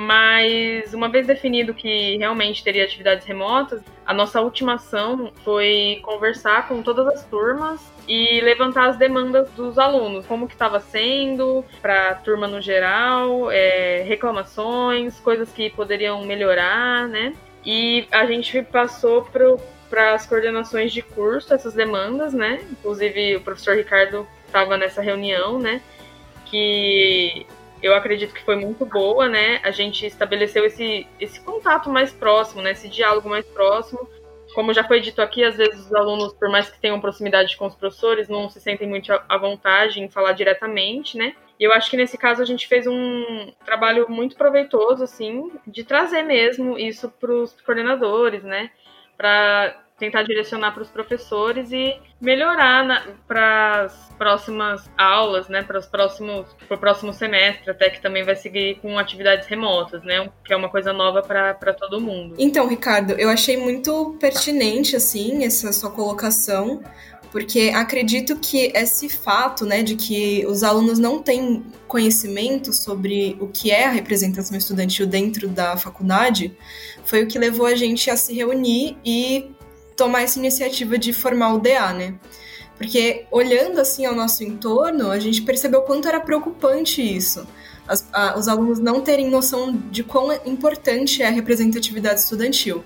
[0.01, 6.69] Mas uma vez definido que realmente teria atividades remotas, a nossa última ação foi conversar
[6.69, 12.11] com todas as turmas e levantar as demandas dos alunos, como que estava sendo para
[12.11, 17.35] a turma no geral, é, reclamações, coisas que poderiam melhorar, né?
[17.67, 19.29] E a gente passou
[19.91, 22.65] para as coordenações de curso essas demandas, né?
[22.71, 25.83] Inclusive o professor Ricardo estava nessa reunião, né?
[26.47, 27.45] Que
[27.83, 29.61] eu acredito que foi muito boa, né?
[29.63, 32.73] A gente estabeleceu esse, esse contato mais próximo, né?
[32.73, 34.09] Esse diálogo mais próximo.
[34.55, 37.67] Como já foi dito aqui, às vezes os alunos, por mais que tenham proximidade com
[37.67, 41.35] os professores, não se sentem muito à vontade em falar diretamente, né?
[41.61, 45.85] E eu acho que nesse caso a gente fez um trabalho muito proveitoso, assim, de
[45.85, 48.71] trazer mesmo isso para os coordenadores, né?
[49.17, 55.87] Para tentar direcionar para os professores e melhorar para as próximas aulas, né, para os
[55.87, 60.53] próximos para o próximo semestre, até que também vai seguir com atividades remotas, né, que
[60.53, 62.35] é uma coisa nova para todo mundo.
[62.39, 66.83] Então, Ricardo, eu achei muito pertinente assim essa sua colocação,
[67.31, 73.49] porque acredito que esse fato, né, de que os alunos não têm conhecimento sobre o
[73.49, 76.57] que é a representação estudantil dentro da faculdade,
[77.05, 79.51] foi o que levou a gente a se reunir e
[79.99, 82.15] tomar essa iniciativa de formar o DA, né?
[82.77, 87.45] Porque olhando assim ao nosso entorno, a gente percebeu quanto era preocupante isso.
[87.87, 92.85] As, a, os alunos não terem noção de quão importante é a representatividade estudantil.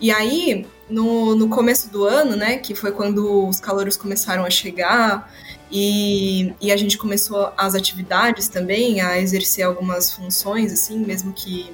[0.00, 4.50] E aí, no, no começo do ano, né, que foi quando os calouros começaram a
[4.50, 5.30] chegar
[5.70, 11.70] e, e a gente começou as atividades também, a exercer algumas funções, assim, mesmo que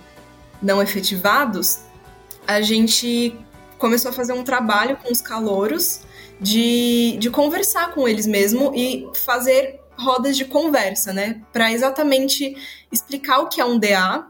[0.61, 1.79] não efetivados,
[2.49, 3.39] a gente
[3.79, 6.01] começou a fazer um trabalho com os calouros
[6.41, 11.41] de, de conversar com eles mesmo e fazer rodas de conversa, né?
[11.53, 12.57] Para exatamente
[12.93, 14.27] explicar o que é um DA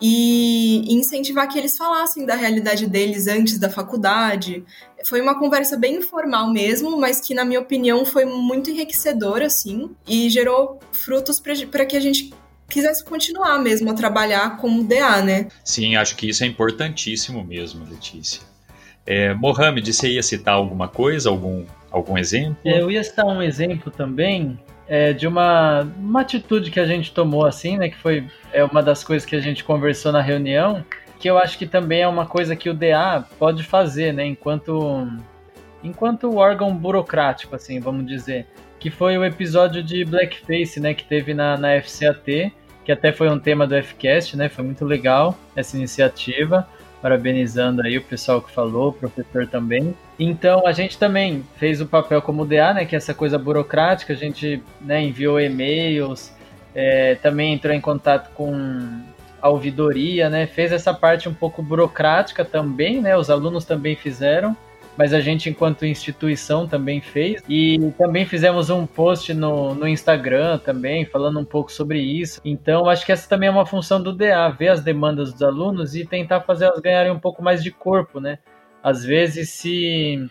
[0.00, 4.64] e incentivar que eles falassem da realidade deles antes da faculdade.
[5.04, 9.90] Foi uma conversa bem informal mesmo, mas que, na minha opinião, foi muito enriquecedora, assim,
[10.08, 12.32] e gerou frutos para que a gente
[12.68, 15.48] quisesse continuar mesmo a trabalhar como DA, né?
[15.64, 18.49] Sim, acho que isso é importantíssimo mesmo, Letícia.
[19.06, 22.56] É, Mohamed, você ia citar alguma coisa, algum, algum exemplo?
[22.64, 27.46] Eu ia citar um exemplo também é, de uma, uma atitude que a gente tomou
[27.46, 27.88] assim, né?
[27.88, 30.84] Que foi é uma das coisas que a gente conversou na reunião,
[31.18, 34.26] que eu acho que também é uma coisa que o DA pode fazer, né?
[34.26, 35.08] Enquanto,
[35.82, 38.46] enquanto órgão burocrático, assim, vamos dizer.
[38.80, 40.94] Que foi o episódio de Blackface, né?
[40.94, 42.52] Que teve na, na FCAT,
[42.84, 44.48] que até foi um tema do FCast, né?
[44.48, 46.66] Foi muito legal essa iniciativa
[47.00, 49.94] parabenizando aí o pessoal que falou, o professor também.
[50.18, 54.12] Então a gente também fez o papel como DA, né, que é essa coisa burocrática,
[54.12, 56.32] a gente né, enviou e-mails,
[56.74, 59.00] é, também entrou em contato com
[59.40, 64.56] a ouvidoria, né, fez essa parte um pouco burocrática também, né, os alunos também fizeram
[65.00, 67.42] mas a gente, enquanto instituição, também fez.
[67.48, 72.38] E também fizemos um post no, no Instagram também, falando um pouco sobre isso.
[72.44, 75.96] Então, acho que essa também é uma função do DA, ver as demandas dos alunos
[75.96, 78.40] e tentar fazer elas ganharem um pouco mais de corpo, né?
[78.82, 80.28] Às vezes, se,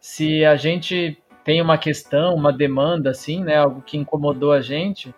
[0.00, 3.58] se a gente tem uma questão, uma demanda, assim, né?
[3.58, 5.14] Algo que incomodou a gente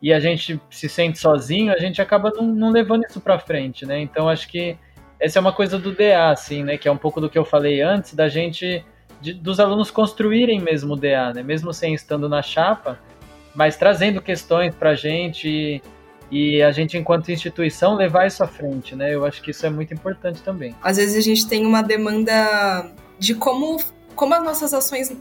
[0.00, 3.84] e a gente se sente sozinho, a gente acaba não, não levando isso para frente,
[3.84, 4.00] né?
[4.00, 4.78] Então, acho que
[5.20, 6.76] essa é uma coisa do DA, assim, né?
[6.76, 8.84] Que é um pouco do que eu falei antes, da gente,
[9.20, 11.42] de, dos alunos construírem mesmo o DA, né?
[11.42, 12.98] Mesmo sem estando na chapa,
[13.54, 15.82] mas trazendo questões para a gente e,
[16.30, 19.14] e a gente, enquanto instituição, levar isso à frente, né?
[19.14, 20.74] Eu acho que isso é muito importante também.
[20.82, 23.82] Às vezes a gente tem uma demanda de como,
[24.14, 25.12] como as nossas ações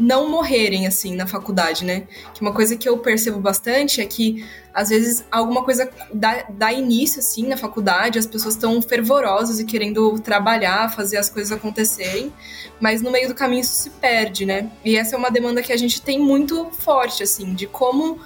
[0.00, 2.06] não morrerem assim na faculdade, né?
[2.34, 6.72] Que uma coisa que eu percebo bastante é que às vezes alguma coisa dá, dá
[6.72, 12.32] início assim na faculdade, as pessoas estão fervorosas e querendo trabalhar, fazer as coisas acontecerem,
[12.80, 14.70] mas no meio do caminho isso se perde, né?
[14.84, 18.18] E essa é uma demanda que a gente tem muito forte assim, de como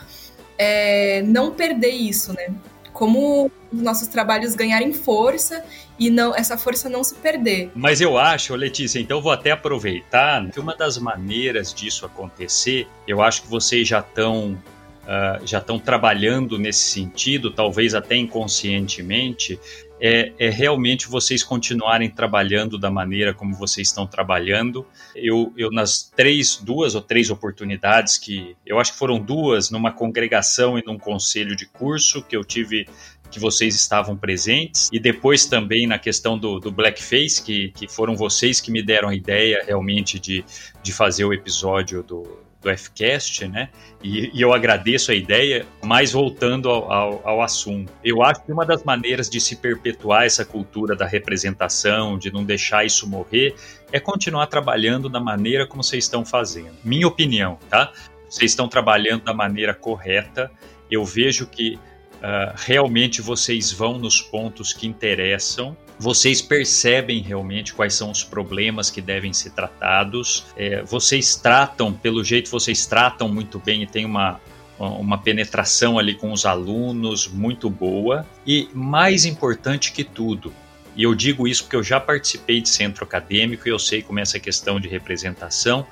[0.57, 2.55] é, não perder isso, né?
[2.93, 5.65] Como os nossos trabalhos ganharem força
[5.99, 7.71] e não essa força não se perder.
[7.75, 13.23] Mas eu acho, Letícia, então vou até aproveitar que uma das maneiras disso acontecer, eu
[13.23, 14.59] acho que vocês já estão
[15.05, 19.59] uh, já estão trabalhando nesse sentido, talvez até inconscientemente,
[20.01, 24.87] é, é, realmente vocês continuarem trabalhando da maneira como vocês estão trabalhando.
[25.15, 29.93] Eu, eu, nas três, duas ou três oportunidades que eu acho que foram duas numa
[29.93, 32.87] congregação e num conselho de curso que eu tive
[33.35, 38.15] que vocês estavam presentes, e depois também na questão do, do blackface, que, que foram
[38.15, 40.45] vocês que me deram a ideia realmente de,
[40.81, 42.23] de fazer o episódio do,
[42.63, 43.71] do FCast, né?
[44.01, 47.93] E, e, eu agradeço a ideia, mas voltando ao, ao, ao, assunto.
[48.05, 52.45] Eu acho que uma das maneiras de se perpetuar essa cultura da representação, de não
[52.45, 53.57] deixar isso morrer,
[53.91, 56.77] é continuar trabalhando da maneira como vocês estão fazendo.
[56.85, 57.93] Minha opinião, tá?
[58.31, 60.53] Vocês estão trabalhando da maneira correta.
[60.89, 61.81] Eu vejo que
[62.25, 68.91] uh, realmente vocês vão nos pontos que interessam vocês percebem realmente quais são os problemas
[68.91, 74.05] que devem ser tratados, é, vocês tratam, pelo jeito vocês tratam muito bem e tem
[74.05, 74.41] uma,
[74.79, 80.53] uma penetração ali com os alunos muito boa, e mais importante que tudo,
[80.97, 84.19] e eu digo isso porque eu já participei de centro acadêmico e eu sei como
[84.19, 85.85] é essa questão de representação.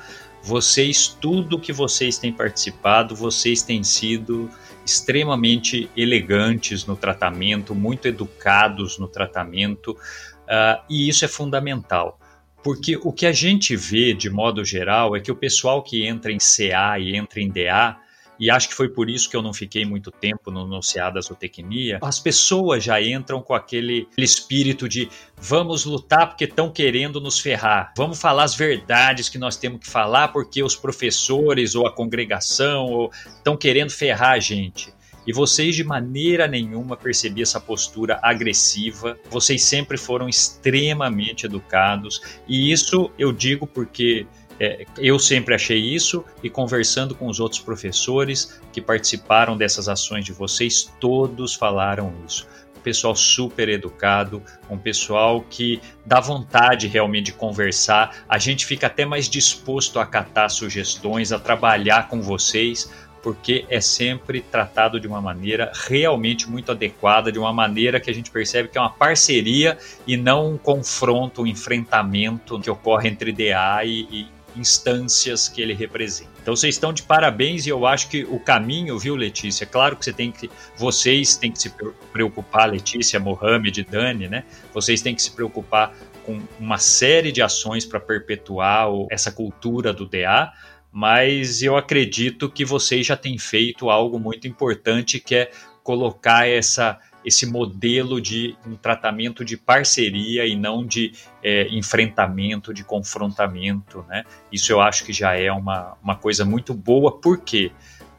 [0.45, 4.49] Vocês, tudo que vocês têm participado, vocês têm sido
[4.85, 12.19] extremamente elegantes no tratamento, muito educados no tratamento, uh, e isso é fundamental.
[12.63, 16.31] Porque o que a gente vê, de modo geral, é que o pessoal que entra
[16.31, 17.97] em CA e entra em DA,
[18.39, 21.21] e acho que foi por isso que eu não fiquei muito tempo no, CA da
[21.21, 27.39] zootecnia, as pessoas já entram com aquele, espírito de vamos lutar porque estão querendo nos
[27.39, 31.93] ferrar, vamos falar as verdades que nós temos que falar porque os professores ou a
[31.93, 34.93] congregação estão querendo ferrar a gente.
[35.27, 39.17] E vocês de maneira nenhuma percebi essa postura agressiva.
[39.31, 42.21] Vocês sempre foram extremamente educados.
[42.49, 44.27] E isso eu digo porque
[44.61, 50.25] é, eu sempre achei isso e conversando com os outros professores que participaram dessas ações
[50.25, 52.47] de vocês, todos falaram isso.
[52.77, 58.25] Um pessoal super educado, um pessoal que dá vontade realmente de conversar.
[58.29, 62.91] A gente fica até mais disposto a acatar sugestões, a trabalhar com vocês,
[63.23, 68.15] porque é sempre tratado de uma maneira realmente muito adequada, de uma maneira que a
[68.15, 73.31] gente percebe que é uma parceria e não um confronto, um enfrentamento que ocorre entre
[73.33, 76.31] DA e, e instâncias que ele representa.
[76.41, 79.67] Então vocês estão de parabéns e eu acho que o caminho, viu, Letícia?
[79.67, 81.73] Claro que você tem que, vocês têm que se
[82.13, 84.45] preocupar, Letícia, Mohamed, Dani, né?
[84.73, 90.07] Vocês têm que se preocupar com uma série de ações para perpetuar essa cultura do
[90.07, 90.53] DA,
[90.91, 95.51] mas eu acredito que vocês já têm feito algo muito importante que é
[95.83, 102.85] colocar essa esse modelo de um tratamento de parceria e não de é, enfrentamento, de
[102.85, 104.25] confrontamento, né?
[104.51, 107.71] Isso eu acho que já é uma, uma coisa muito boa, por quê?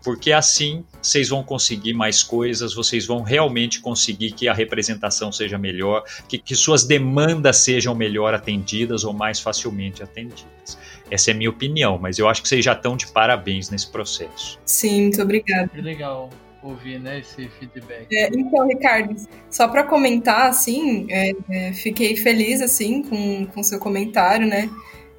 [0.03, 5.57] Porque assim vocês vão conseguir mais coisas, vocês vão realmente conseguir que a representação seja
[5.57, 10.77] melhor, que, que suas demandas sejam melhor atendidas ou mais facilmente atendidas.
[11.09, 13.89] Essa é a minha opinião, mas eu acho que vocês já estão de parabéns nesse
[13.89, 14.59] processo.
[14.65, 15.69] Sim, muito obrigada.
[15.69, 16.29] Que legal
[16.63, 18.07] ouvir né, esse feedback.
[18.15, 19.15] É, então, Ricardo,
[19.51, 24.69] só para comentar, assim, é, é, fiquei feliz assim com o seu comentário, né?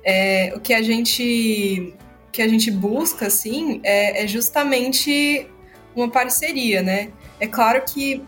[0.03, 1.95] É, o que a gente
[2.33, 5.47] que a gente busca, assim, é, é justamente
[5.95, 7.11] uma parceria, né?
[7.39, 8.21] É claro que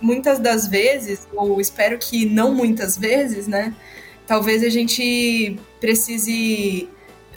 [0.00, 3.74] muitas das vezes, ou espero que não muitas vezes, né?
[4.26, 6.86] Talvez a gente precise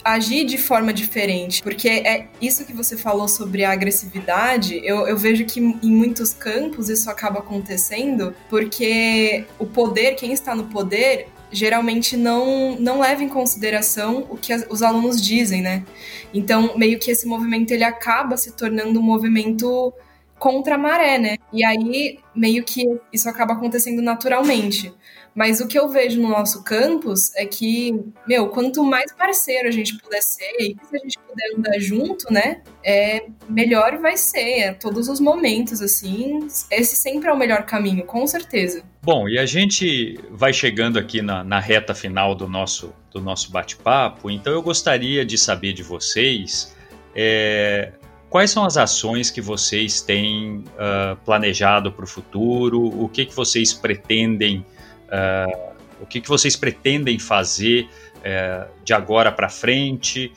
[0.04, 1.62] agir de forma diferente.
[1.62, 6.32] Porque é isso que você falou sobre a agressividade, eu, eu vejo que em muitos
[6.32, 13.22] campos isso acaba acontecendo, porque o poder, quem está no poder, geralmente não, não leva
[13.22, 15.84] em consideração o que os alunos dizem, né?
[16.32, 19.92] Então, meio que esse movimento ele acaba se tornando um movimento
[20.38, 21.36] contra a maré, né?
[21.52, 24.92] E aí, meio que isso acaba acontecendo naturalmente.
[25.40, 27.98] Mas o que eu vejo no nosso campus é que,
[28.28, 32.30] meu, quanto mais parceiro a gente puder ser, e se a gente puder andar junto,
[32.30, 36.46] né, é melhor vai ser, a todos os momentos, assim.
[36.70, 38.82] Esse sempre é o melhor caminho, com certeza.
[39.02, 43.50] Bom, e a gente vai chegando aqui na, na reta final do nosso, do nosso
[43.50, 46.76] bate-papo, então eu gostaria de saber de vocês.
[47.16, 47.92] É,
[48.28, 52.84] Quais são as ações que vocês têm uh, planejado para o futuro?
[53.02, 54.64] O que, que vocês pretendem
[55.10, 55.70] Uh,
[56.00, 60.32] o que, que vocês pretendem fazer uh, de agora para frente?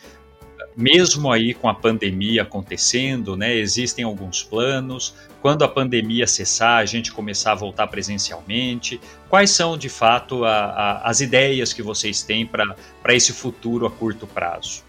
[0.75, 5.13] Mesmo aí com a pandemia acontecendo, né, existem alguns planos.
[5.41, 8.99] Quando a pandemia cessar, a gente começar a voltar presencialmente.
[9.29, 12.75] Quais são, de fato, a, a, as ideias que vocês têm para
[13.09, 14.83] esse futuro a curto prazo?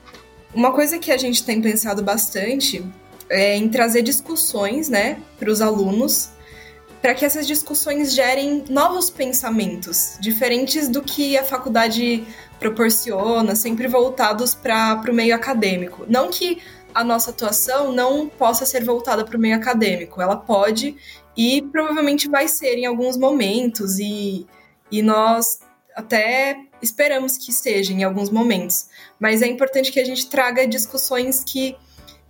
[0.55, 2.85] Uma coisa que a gente tem pensado bastante
[3.29, 6.31] é em trazer discussões né, para os alunos
[7.05, 12.25] para que essas discussões gerem novos pensamentos, diferentes do que a faculdade
[12.59, 16.07] proporciona, sempre voltados para o meio acadêmico.
[16.09, 16.63] Não que
[16.95, 20.97] a nossa atuação não possa ser voltada para o meio acadêmico, ela pode
[21.37, 24.47] e provavelmente vai ser em alguns momentos, e,
[24.91, 25.61] e nós
[25.95, 28.87] até esperamos que seja em alguns momentos.
[29.21, 31.77] Mas é importante que a gente traga discussões que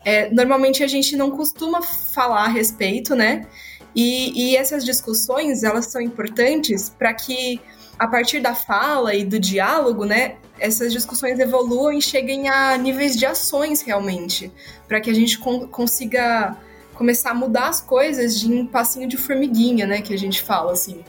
[0.05, 3.47] é, normalmente a gente não costuma falar a respeito, né?
[3.95, 7.61] E, e essas discussões, elas são importantes para que,
[7.99, 13.17] a partir da fala e do diálogo, né, essas discussões evoluam e cheguem a níveis
[13.17, 14.51] de ações realmente,
[14.89, 16.57] para que a gente con consiga
[16.95, 20.73] começar a mudar as coisas de um passinho de formiguinha, né, que a gente fala
[20.73, 21.05] assim.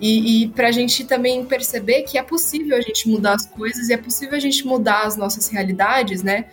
[0.00, 3.88] E, e para a gente também perceber que é possível a gente mudar as coisas
[3.88, 6.46] e é possível a gente mudar as nossas realidades, né?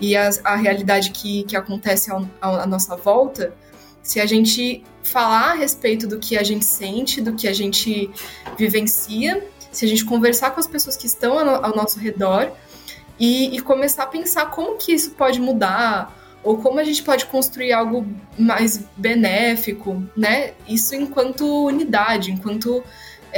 [0.00, 2.10] E as, a realidade que, que acontece
[2.40, 3.54] à nossa volta,
[4.06, 8.08] se a gente falar a respeito do que a gente sente, do que a gente
[8.56, 12.52] vivencia, se a gente conversar com as pessoas que estão ao, nosso redor
[13.18, 17.26] e, e começar a pensar como que isso pode mudar, ou como a gente pode
[17.26, 18.06] construir algo
[18.38, 20.52] mais benéfico, né?
[20.68, 22.84] Isso enquanto unidade, enquanto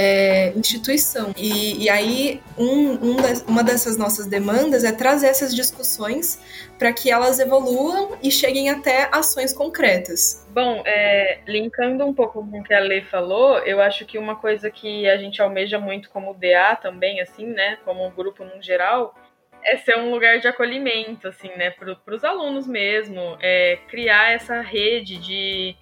[0.01, 1.33] é, instituição.
[1.37, 6.41] E, e aí, um, um das, uma dessas nossas demandas é trazer essas discussões
[6.79, 10.47] para que elas evoluam e cheguem até ações concretas.
[10.51, 14.37] Bom, é, linkando um pouco com o que a Lei falou, eu acho que uma
[14.37, 18.63] coisa que a gente almeja muito como DA também, assim, né, como um grupo no
[18.63, 19.17] geral,
[19.65, 24.61] é ser um lugar de acolhimento, assim, né, para os alunos mesmo, é criar essa
[24.61, 25.75] rede de,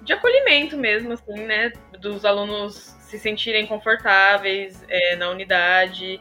[0.00, 6.20] de acolhimento mesmo, assim, né, dos alunos se sentirem confortáveis é, na unidade,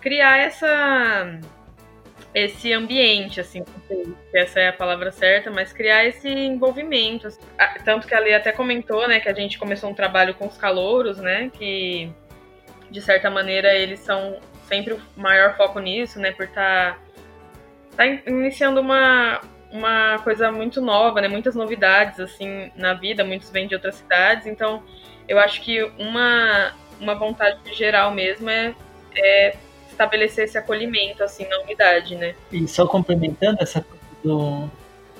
[0.00, 1.38] criar essa
[2.32, 3.64] esse ambiente, assim,
[4.32, 7.26] essa é a palavra certa, mas criar esse envolvimento.
[7.26, 7.40] Assim.
[7.84, 10.56] Tanto que a Lei até comentou, né, que a gente começou um trabalho com os
[10.56, 12.10] calouros, né, que
[12.88, 14.38] de certa maneira eles são
[14.70, 16.30] sempre o maior foco nisso, né?
[16.30, 16.98] Por estar tá,
[17.96, 19.40] tá iniciando uma,
[19.72, 21.26] uma coisa muito nova, né?
[21.26, 23.24] Muitas novidades, assim, na vida.
[23.24, 24.46] Muitos vêm de outras cidades.
[24.46, 24.82] Então,
[25.28, 28.74] eu acho que uma, uma vontade geral mesmo é,
[29.16, 29.56] é
[29.90, 32.34] estabelecer esse acolhimento, assim, na unidade, né?
[32.50, 33.84] E só complementando essa
[34.24, 34.68] do,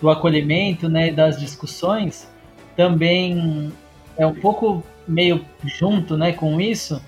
[0.00, 1.10] do acolhimento, né?
[1.10, 2.28] das discussões,
[2.76, 3.72] também
[4.16, 6.32] é um pouco meio junto, né?
[6.32, 7.02] Com isso,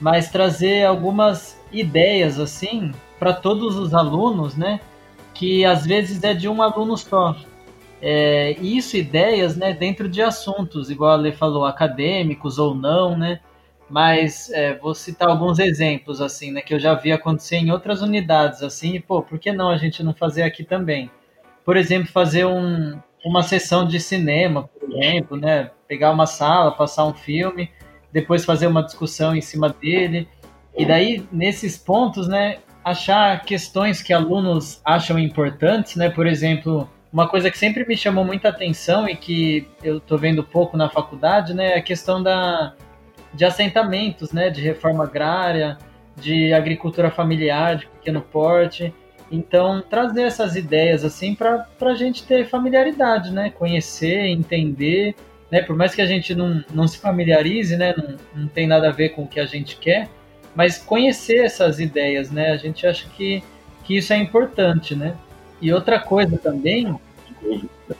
[0.00, 4.80] mas trazer algumas ideias assim para todos os alunos, né?
[5.34, 7.36] Que às vezes é de um aluno só.
[8.08, 9.72] É, isso, ideias, né?
[9.72, 13.40] Dentro de assuntos, igual a Lê falou, acadêmicos ou não, né?
[13.90, 16.60] Mas é, vou citar alguns exemplos assim, né?
[16.60, 18.94] Que eu já vi acontecer em outras unidades, assim.
[18.94, 21.10] E, pô, por que não a gente não fazer aqui também?
[21.64, 25.70] Por exemplo, fazer um, uma sessão de cinema, por exemplo, né?
[25.88, 27.70] Pegar uma sala, passar um filme,
[28.12, 30.28] depois fazer uma discussão em cima dele
[30.76, 36.10] e daí, nesses pontos, né, achar questões que alunos acham importantes, né?
[36.10, 40.42] Por exemplo, uma coisa que sempre me chamou muita atenção e que eu estou vendo
[40.42, 42.74] pouco na faculdade, né, é a questão da,
[43.32, 45.78] de assentamentos, né, de reforma agrária,
[46.16, 48.92] de agricultura familiar, de pequeno porte.
[49.30, 55.14] Então, trazer essas ideias assim para a gente ter familiaridade, né, conhecer, entender,
[55.50, 58.88] né, por mais que a gente não, não se familiarize, né, não, não tem nada
[58.88, 60.08] a ver com o que a gente quer,
[60.56, 62.50] mas conhecer essas ideias, né?
[62.50, 63.44] A gente acha que,
[63.84, 65.14] que isso é importante, né?
[65.60, 66.98] E outra coisa também,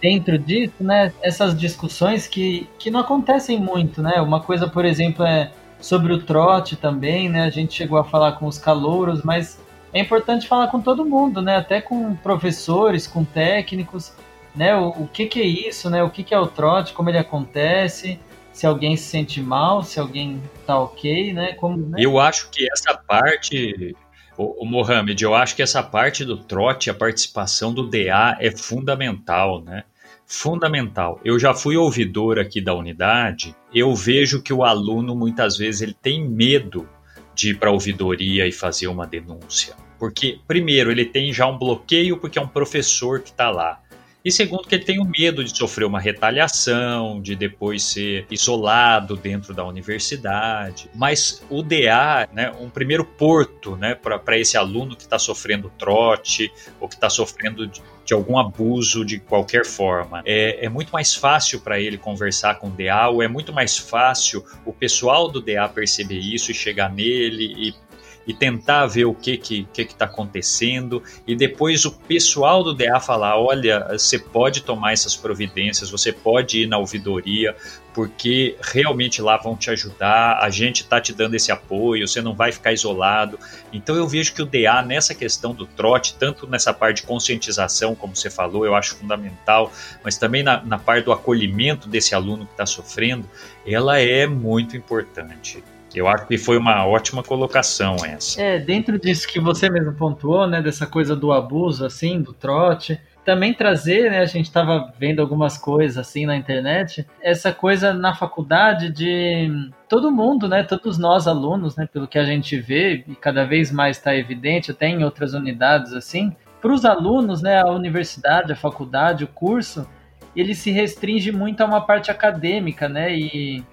[0.00, 1.12] dentro disso, né?
[1.22, 4.20] Essas discussões que, que não acontecem muito, né?
[4.20, 5.50] Uma coisa, por exemplo, é
[5.80, 7.42] sobre o trote também, né?
[7.42, 9.60] A gente chegou a falar com os calouros, mas
[9.92, 11.56] é importante falar com todo mundo, né?
[11.56, 14.12] Até com professores, com técnicos,
[14.54, 14.76] né?
[14.76, 16.02] O, o que, que é isso, né?
[16.02, 18.18] O que, que é o trote, como ele acontece,
[18.52, 21.52] se alguém se sente mal, se alguém tá ok, né?
[21.54, 21.98] Como, né?
[22.00, 23.94] Eu acho que essa parte,
[24.36, 28.50] o, o Mohamed, eu acho que essa parte do trote, a participação do DA é
[28.50, 29.84] fundamental, né?
[30.26, 31.20] Fundamental.
[31.24, 35.94] Eu já fui ouvidor aqui da unidade, eu vejo que o aluno muitas vezes ele
[35.94, 36.88] tem medo
[37.34, 39.76] de ir para a ouvidoria e fazer uma denúncia.
[39.98, 43.80] Porque, primeiro, ele tem já um bloqueio porque é um professor que está lá.
[44.26, 49.14] E segundo, que ele tem o medo de sofrer uma retaliação, de depois ser isolado
[49.14, 50.90] dentro da universidade.
[50.92, 56.52] Mas o DA, né, um primeiro porto né, para esse aluno que está sofrendo trote
[56.80, 60.22] ou que está sofrendo de, de, algum abuso de qualquer forma.
[60.26, 63.78] É, é muito mais fácil para ele conversar com o DA, ou é muito mais
[63.78, 67.85] fácil o pessoal do DA perceber isso e chegar nele e
[68.26, 72.98] e tentar ver o que que que está acontecendo e depois o pessoal do DA
[72.98, 77.54] falar, olha, você pode tomar essas providências, você pode ir na ouvidoria,
[77.94, 82.34] porque realmente lá vão te ajudar, a gente está te dando esse apoio, você não
[82.34, 83.38] vai ficar isolado.
[83.72, 87.94] Então eu vejo que o DA nessa questão do trote, tanto nessa parte de conscientização,
[87.94, 89.72] como você falou, eu acho fundamental,
[90.02, 93.28] mas também na, na parte do acolhimento desse aluno que está sofrendo,
[93.66, 95.62] ela é muito importante.
[95.96, 98.40] Eu acho que foi uma ótima colocação essa.
[98.40, 103.00] É, dentro disso que você mesmo pontuou, né, dessa coisa do abuso, assim, do trote,
[103.24, 108.14] também trazer, né, a gente estava vendo algumas coisas assim na internet, essa coisa na
[108.14, 109.50] faculdade de
[109.88, 113.72] todo mundo, né, todos nós alunos, né, pelo que a gente vê e cada vez
[113.72, 118.56] mais está evidente, até em outras unidades assim, para os alunos, né, a universidade, a
[118.56, 119.88] faculdade, o curso,
[120.36, 123.64] ele se restringe muito a uma parte acadêmica, né, e,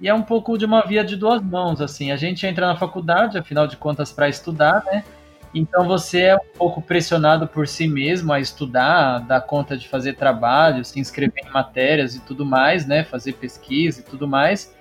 [0.00, 2.76] e é um pouco de uma via de duas mãos, assim, a gente entra na
[2.76, 5.04] faculdade, afinal de contas, para estudar, né,
[5.54, 10.14] então você é um pouco pressionado por si mesmo a estudar, dar conta de fazer
[10.14, 13.02] trabalho, se inscrever em matérias e tudo mais, né?
[13.02, 14.74] Fazer pesquisa e tudo mais.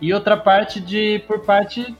[0.00, 1.96] E outra parte de por parte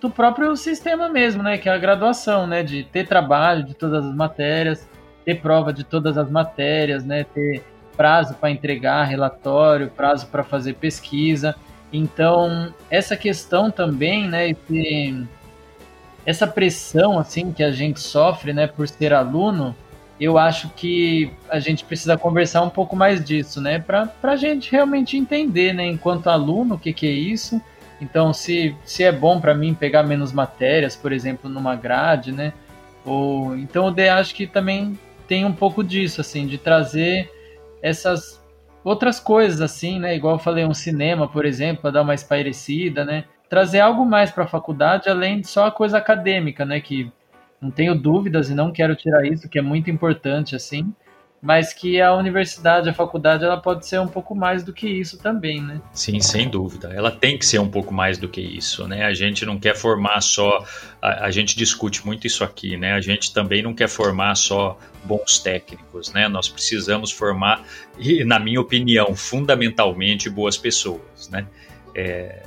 [0.00, 1.58] do próprio sistema mesmo, né?
[1.58, 2.62] Que é a graduação, né?
[2.62, 4.88] De ter trabalho de todas as matérias,
[5.24, 7.24] ter prova de todas as matérias, né?
[7.24, 7.62] Ter
[7.94, 11.54] prazo para entregar relatório, prazo para fazer pesquisa.
[11.92, 14.50] Então, essa questão também, né?
[14.50, 15.26] Esse,
[16.26, 19.74] essa pressão assim que a gente sofre, né, por ser aluno,
[20.20, 24.72] eu acho que a gente precisa conversar um pouco mais disso, né, para a gente
[24.72, 27.62] realmente entender, né, enquanto aluno, o que, que é isso.
[28.00, 32.52] Então, se, se é bom para mim pegar menos matérias, por exemplo, numa grade, né,
[33.04, 37.30] ou então eu acho que também tem um pouco disso, assim, de trazer
[37.80, 38.40] essas
[38.88, 43.04] outras coisas, assim, né, igual eu falei, um cinema, por exemplo, para dar uma espairecida,
[43.04, 46.80] né, trazer algo mais para a faculdade, além de só a coisa acadêmica, né?
[46.80, 47.10] Que
[47.60, 50.92] não tenho dúvidas e não quero tirar isso, que é muito importante, assim,
[51.40, 55.18] mas que a universidade, a faculdade, ela pode ser um pouco mais do que isso
[55.18, 55.80] também, né?
[55.92, 56.92] Sim, sem dúvida.
[56.92, 59.04] Ela tem que ser um pouco mais do que isso, né?
[59.04, 60.64] A gente não quer formar só.
[61.00, 62.92] A, a gente discute muito isso aqui, né?
[62.94, 66.28] A gente também não quer formar só bons técnicos, né?
[66.28, 67.62] Nós precisamos formar,
[67.98, 71.46] e, na minha opinião, fundamentalmente boas pessoas, né?
[71.94, 72.42] É,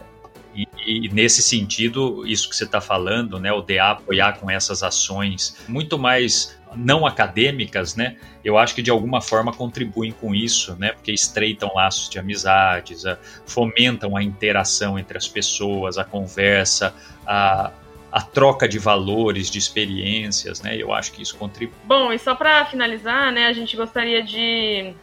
[0.56, 4.84] e, e, nesse sentido, isso que você está falando, né, o DA apoiar com essas
[4.84, 10.76] ações muito mais não acadêmicas, né, eu acho que de alguma forma contribuem com isso,
[10.78, 16.94] né, porque estreitam laços de amizades, a, fomentam a interação entre as pessoas, a conversa,
[17.26, 17.72] a,
[18.12, 21.76] a troca de valores, de experiências, né, eu acho que isso contribui.
[21.86, 24.94] Bom, e só para finalizar, né, a gente gostaria de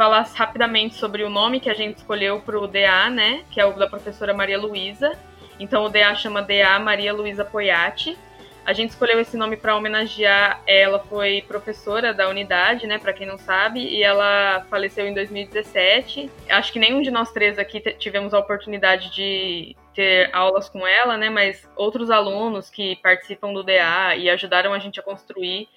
[0.00, 3.44] falar rapidamente sobre o nome que a gente escolheu para o DA, né?
[3.50, 5.12] Que é o da professora Maria Luísa.
[5.58, 8.16] Então o DA chama DA Maria Luísa Poiati.
[8.70, 13.26] A gente escolheu esse nome para homenagear ela, foi professora da unidade, né, para quem
[13.26, 16.30] não sabe, e ela faleceu em 2017.
[16.48, 21.16] Acho que nenhum de nós três aqui tivemos a oportunidade de ter aulas com ela,
[21.16, 25.68] né, mas outros alunos que participam do DA e ajudaram a gente a construir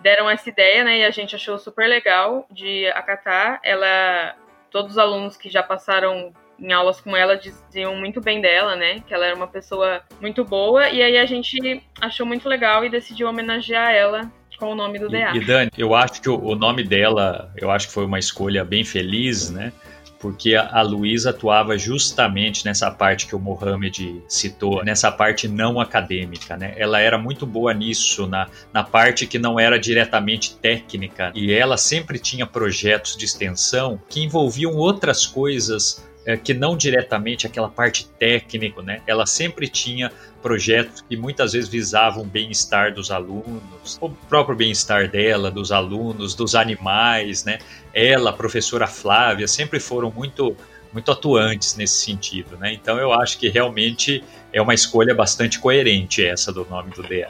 [0.00, 0.98] deram essa ideia, né?
[0.98, 3.58] E a gente achou super legal de acatar.
[3.64, 4.36] Ela,
[4.70, 9.00] todos os alunos que já passaram em aulas com ela diziam muito bem dela, né?
[9.06, 10.88] Que ela era uma pessoa muito boa.
[10.88, 15.08] E aí a gente achou muito legal e decidiu homenagear ela com o nome do
[15.08, 15.32] DA.
[15.34, 18.18] E, e Dani, eu acho que o, o nome dela, eu acho que foi uma
[18.18, 19.72] escolha bem feliz, né?
[20.18, 25.80] porque a, a Luísa atuava justamente nessa parte que o Mohamed citou, nessa parte não
[25.80, 26.74] acadêmica, né?
[26.76, 31.76] Ela era muito boa nisso, na, na parte que não era diretamente técnica, e ela
[31.76, 38.08] sempre tinha projetos de extensão que envolviam outras coisas é, que não diretamente aquela parte
[38.18, 39.00] técnica, né?
[39.06, 40.10] Ela sempre tinha
[40.42, 46.34] projetos que muitas vezes visavam o bem-estar dos alunos, o próprio bem-estar dela, dos alunos,
[46.34, 47.58] dos animais, né?
[47.94, 50.56] Ela, a professora Flávia, sempre foram muito
[50.92, 52.72] muito atuantes nesse sentido, né?
[52.72, 57.28] Então eu acho que realmente é uma escolha bastante coerente essa do nome do DA.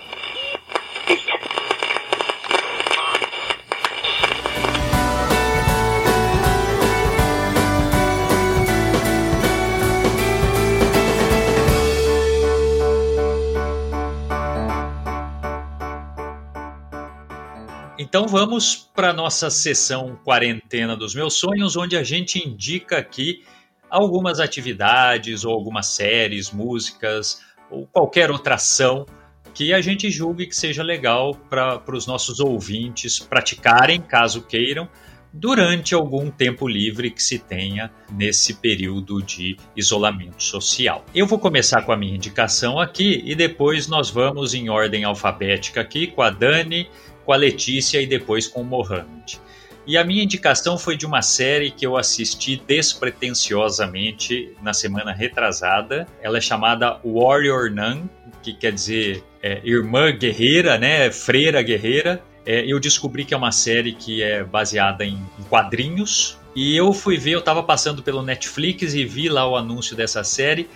[18.17, 23.45] Então vamos para nossa sessão quarentena dos meus sonhos, onde a gente indica aqui
[23.91, 29.05] algumas atividades ou algumas séries, músicas ou qualquer outra ação
[29.53, 34.89] que a gente julgue que seja legal para os nossos ouvintes praticarem, caso queiram,
[35.31, 41.05] durante algum tempo livre que se tenha nesse período de isolamento social.
[41.15, 45.83] Eu vou começar com a minha indicação aqui e depois nós vamos em ordem alfabética
[45.83, 46.89] aqui com a Dani
[47.27, 49.41] com a Letícia e depois com o Mohamed.
[49.87, 56.09] E a minha indicação foi de uma série que eu assisti despretensiosamente na semana retrasada.
[56.21, 58.09] Ela é chamada Warrior Nun,
[58.43, 61.11] que quer dizer é, irmã guerreira, né?
[61.11, 62.21] Freira guerreira.
[62.45, 66.37] É, eu descobri que é uma série que é baseada em, em quadrinhos.
[66.55, 70.25] E eu fui ver, eu estava passando pelo Netflix e vi lá o anúncio dessa
[70.25, 70.69] série.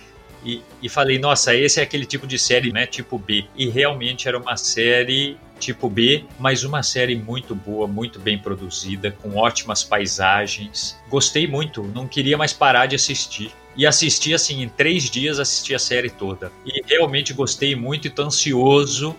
[0.45, 2.87] E, e, falei, nossa, esse é aquele tipo de série, né?
[2.87, 3.45] Tipo B.
[3.55, 9.11] E realmente era uma série tipo B, mas uma série muito boa, muito bem produzida,
[9.11, 10.99] com ótimas paisagens.
[11.09, 13.51] Gostei muito, não queria mais parar de assistir.
[13.77, 16.51] E assisti assim, em três dias assisti a série toda.
[16.65, 19.15] E realmente gostei muito e tô ansioso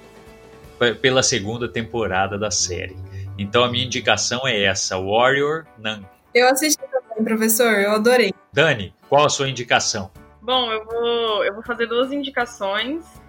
[1.00, 2.96] pela segunda temporada da série.
[3.38, 6.02] Então a minha indicação é essa, Warrior Nun.
[6.34, 8.34] Eu assisti também, professor, eu adorei.
[8.52, 10.10] Dani, qual a sua indicação?
[10.40, 13.21] Bom, eu vou, eu vou fazer duas indicações.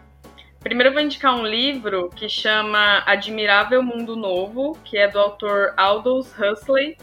[0.64, 5.74] Primeiro eu vou indicar um livro que chama Admirável Mundo Novo, que é do autor
[5.76, 6.98] Aldous Huxley.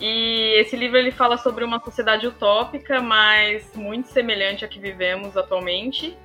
[0.00, 5.36] E esse livro ele fala sobre uma sociedade utópica, mas muito semelhante à que vivemos
[5.36, 6.16] atualmente.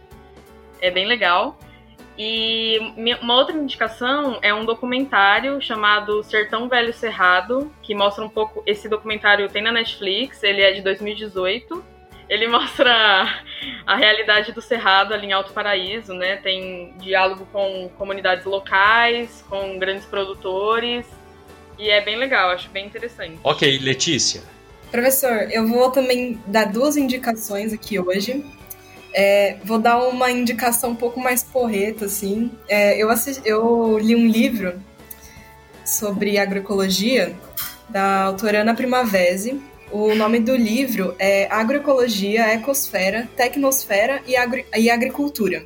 [0.80, 1.60] É bem legal.
[2.18, 2.80] E
[3.22, 8.64] uma outra indicação é um documentário chamado Sertão Velho Cerrado, que mostra um pouco.
[8.66, 11.93] Esse documentário tem na Netflix, ele é de 2018
[12.30, 13.44] ele mostra
[13.86, 16.38] a realidade do Cerrado ali em Alto Paraíso, né?
[16.38, 21.06] Tem diálogo com comunidades locais, com grandes produtores.
[21.78, 23.40] E é bem legal, acho bem interessante.
[23.44, 24.42] Ok, Letícia.
[24.92, 28.46] Professor, eu vou também dar duas indicações aqui hoje.
[29.14, 32.52] É, vou dar uma indicação um pouco mais porreta, assim.
[32.68, 34.80] É, eu, assisti, eu li um livro
[35.86, 37.36] sobre agroecologia
[37.90, 39.62] da autora Ana Primavesi,
[39.94, 45.64] o nome do livro é Agroecologia, Ecosfera, Tecnosfera e, Agri e Agricultura.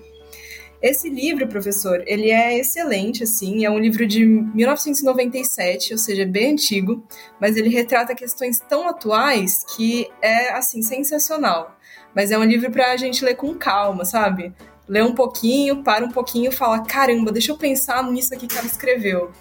[0.82, 6.51] Esse livro, professor, ele é excelente, assim, é um livro de 1997, ou seja, bem
[6.51, 7.01] antigo,
[7.39, 11.78] mas ele retrata questões tão atuais que é, assim, sensacional.
[12.13, 14.53] Mas é um livro para a gente ler com calma, sabe?
[14.89, 18.67] Lê um pouquinho, para um pouquinho fala: caramba, deixa eu pensar nisso aqui que ela
[18.67, 19.32] escreveu.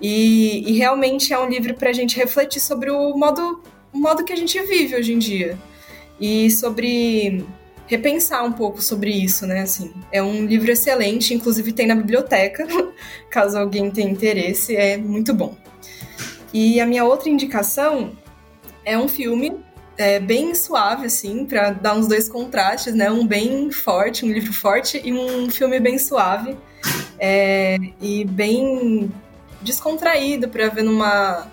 [0.00, 3.62] E, e realmente é um livro para a gente refletir sobre o modo
[3.92, 5.58] o modo que a gente vive hoje em dia.
[6.20, 7.44] E sobre
[7.86, 9.60] repensar um pouco sobre isso, né?
[9.60, 12.66] Assim, é um livro excelente, inclusive tem na biblioteca,
[13.28, 15.56] caso alguém tenha interesse, é muito bom.
[16.54, 18.12] E a minha outra indicação
[18.84, 19.60] é um filme
[19.98, 23.10] é, bem suave, assim, para dar uns dois contrastes, né?
[23.10, 26.56] Um bem forte, um livro forte e um filme bem suave
[27.18, 29.10] é, e bem
[29.60, 31.46] descontraído para ver numa,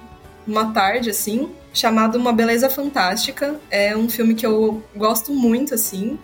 [0.48, 3.56] numa tarde, assim chamado Uma Beleza Fantástica.
[3.70, 6.18] É um filme que eu gosto muito, assim,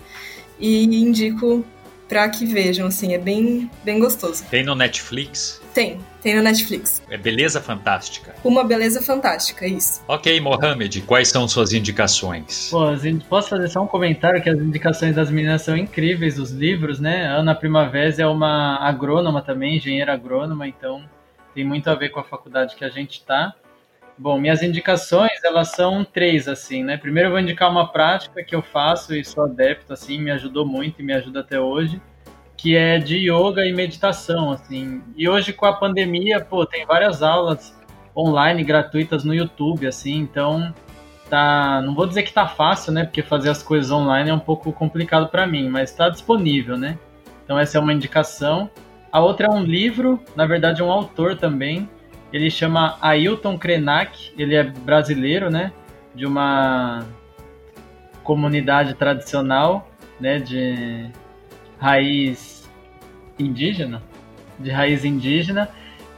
[0.59, 1.65] e indico
[2.07, 4.45] para que vejam, assim, é bem, bem gostoso.
[4.49, 5.61] Tem no Netflix?
[5.73, 7.01] Tem, tem no Netflix.
[7.09, 8.35] É Beleza Fantástica.
[8.43, 10.03] Uma Beleza Fantástica, isso.
[10.07, 12.69] Ok, Mohamed, quais são suas indicações?
[12.69, 12.85] Pô,
[13.27, 17.27] posso fazer só um comentário que as indicações das meninas são incríveis, os livros, né?
[17.27, 21.03] A Ana Primavera é uma agrônoma também, engenheira agrônoma, então
[21.55, 23.53] tem muito a ver com a faculdade que a gente tá.
[24.17, 26.95] Bom, minhas indicações, elas são três, assim, né?
[26.95, 30.65] Primeiro eu vou indicar uma prática que eu faço e sou adepto, assim, me ajudou
[30.65, 32.01] muito e me ajuda até hoje,
[32.55, 35.03] que é de yoga e meditação, assim.
[35.17, 37.77] E hoje com a pandemia, pô, tem várias aulas
[38.15, 40.73] online gratuitas no YouTube, assim, então
[41.29, 43.03] tá, não vou dizer que tá fácil, né?
[43.03, 46.97] Porque fazer as coisas online é um pouco complicado para mim, mas está disponível, né?
[47.43, 48.69] Então essa é uma indicação.
[49.11, 51.89] A outra é um livro, na verdade é um autor também,
[52.35, 55.71] ele chama Ailton Krenak, ele é brasileiro, né?
[56.13, 57.05] De uma
[58.25, 60.39] comunidade tradicional, né?
[60.39, 61.09] De
[61.79, 62.69] raiz
[63.39, 64.03] indígena,
[64.59, 65.69] de raiz indígena.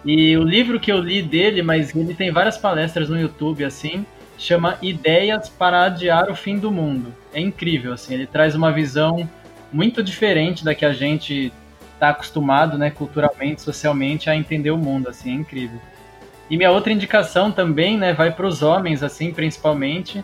[0.04, 4.04] E o livro que eu li dele, mas ele tem várias palestras no YouTube, assim,
[4.40, 7.14] chama Ideias para Adiar o Fim do Mundo.
[7.32, 9.30] É incrível, assim, ele traz uma visão
[9.72, 11.54] muito diferente da que a gente
[11.94, 15.80] está acostumado, né, culturalmente, socialmente, a entender o mundo, assim, é incrível.
[16.50, 20.24] E minha outra indicação também, né, vai para os homens, assim, principalmente,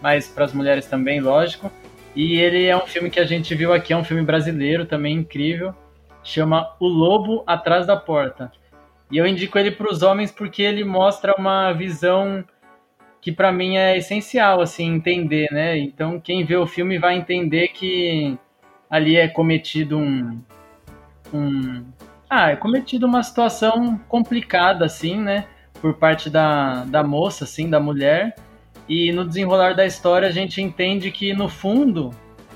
[0.00, 1.70] mas para as mulheres também, lógico.
[2.14, 5.16] E ele é um filme que a gente viu aqui, é um filme brasileiro também
[5.16, 5.74] incrível,
[6.22, 8.52] chama O Lobo Atrás da Porta.
[9.10, 12.44] E eu indico ele para os homens porque ele mostra uma visão
[13.20, 15.78] que para mim é essencial, assim, entender, né?
[15.78, 18.38] Então quem vê o filme vai entender que
[18.88, 20.38] ali é cometido um,
[21.32, 21.84] um
[22.28, 25.46] ah, é cometido uma situação complicada, assim, né?
[25.84, 28.34] Por parte da, da moça, assim, da mulher.
[28.88, 32.10] E no desenrolar da história a gente entende que, no fundo,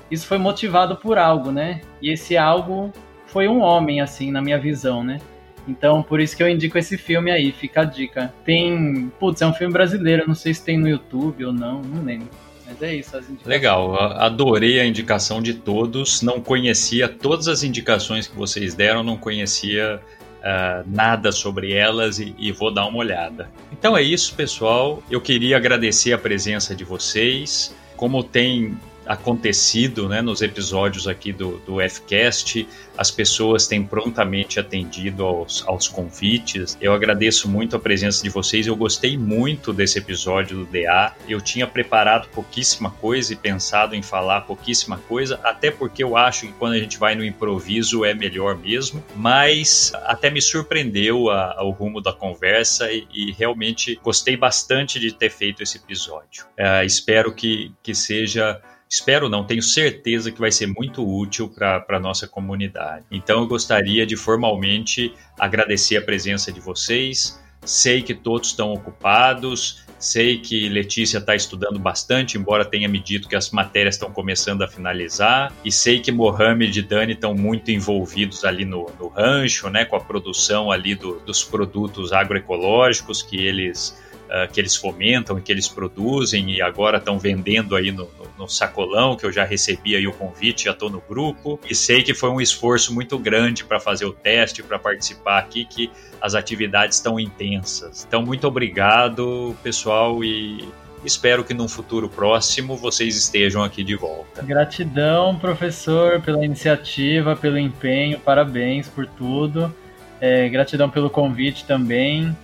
[0.09, 1.81] isso foi motivado por algo, né?
[2.01, 2.91] E esse algo
[3.27, 5.19] foi um homem, assim, na minha visão, né?
[5.67, 8.33] Então, por isso que eu indico esse filme aí, fica a dica.
[8.43, 9.11] Tem.
[9.19, 12.29] Putz, é um filme brasileiro, não sei se tem no YouTube ou não, não lembro.
[12.65, 13.45] Mas é isso, as indicações.
[13.45, 16.23] Legal, adorei a indicação de todos.
[16.23, 20.01] Não conhecia todas as indicações que vocês deram, não conhecia
[20.39, 23.49] uh, nada sobre elas e, e vou dar uma olhada.
[23.71, 25.01] Então é isso, pessoal.
[25.09, 27.75] Eu queria agradecer a presença de vocês.
[27.95, 28.77] Como tem
[29.09, 32.67] acontecido né, nos episódios aqui do, do Fcast.
[32.95, 36.77] As pessoas têm prontamente atendido aos, aos convites.
[36.79, 38.67] Eu agradeço muito a presença de vocês.
[38.67, 41.15] Eu gostei muito desse episódio do DA.
[41.27, 46.45] Eu tinha preparado pouquíssima coisa e pensado em falar pouquíssima coisa, até porque eu acho
[46.45, 49.03] que quando a gente vai no improviso é melhor mesmo.
[49.15, 55.11] Mas até me surpreendeu a, o rumo da conversa e, e, realmente gostei bastante de
[55.11, 56.45] ter feito esse episódio.
[56.59, 61.85] Uh, espero que, que seja espero não, tenho certeza que vai ser muito útil para
[61.87, 63.05] a nossa comunidade.
[63.11, 67.39] Então eu gostaria de formalmente agradecer a presença de vocês.
[67.63, 73.27] Sei que todos estão ocupados, sei que Letícia está estudando bastante, embora tenha me dito
[73.27, 77.69] que as matérias estão começando a finalizar, e sei que Mohamed e Dani estão muito
[77.69, 83.35] envolvidos ali no, no rancho, né, com a produção ali do, dos produtos agroecológicos que
[83.35, 88.03] eles uh, que eles fomentam e que eles produzem e agora estão vendendo aí no,
[88.03, 91.75] no, no, sacolão, que eu já recebi aí o convite, já estou no grupo e
[91.75, 95.91] sei que foi um esforço muito grande para fazer o teste, para participar aqui, que
[96.21, 98.05] as atividades estão intensas.
[98.07, 100.67] Então, muito obrigado, pessoal, e
[101.03, 104.41] espero que num futuro próximo vocês estejam aqui de volta.
[104.41, 109.73] Gratidão, professor, pela iniciativa, pelo empenho, parabéns por tudo.
[110.19, 112.35] É, gratidão pelo convite também.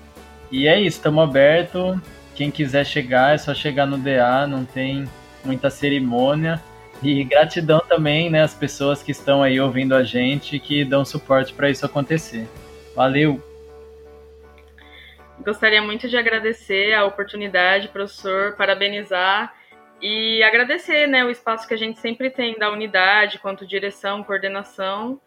[0.52, 1.98] E é isso, estamos abertos.
[2.36, 5.08] Quem quiser chegar, é só chegar no DA, não tem
[5.44, 6.62] muita cerimônia.
[7.02, 11.54] E gratidão também, né, às pessoas que estão aí ouvindo a gente, que dão suporte
[11.54, 12.48] para isso acontecer.
[12.96, 13.42] Valeu!
[15.40, 19.54] Gostaria muito de agradecer a oportunidade, professor, parabenizar
[20.02, 25.20] e agradecer né, o espaço que a gente sempre tem da unidade, quanto direção, coordenação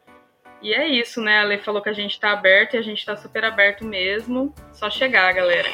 [0.60, 1.40] e é isso, né?
[1.40, 4.54] A Lê falou que a gente tá aberto e a gente tá super aberto mesmo.
[4.72, 5.68] Só chegar, galera.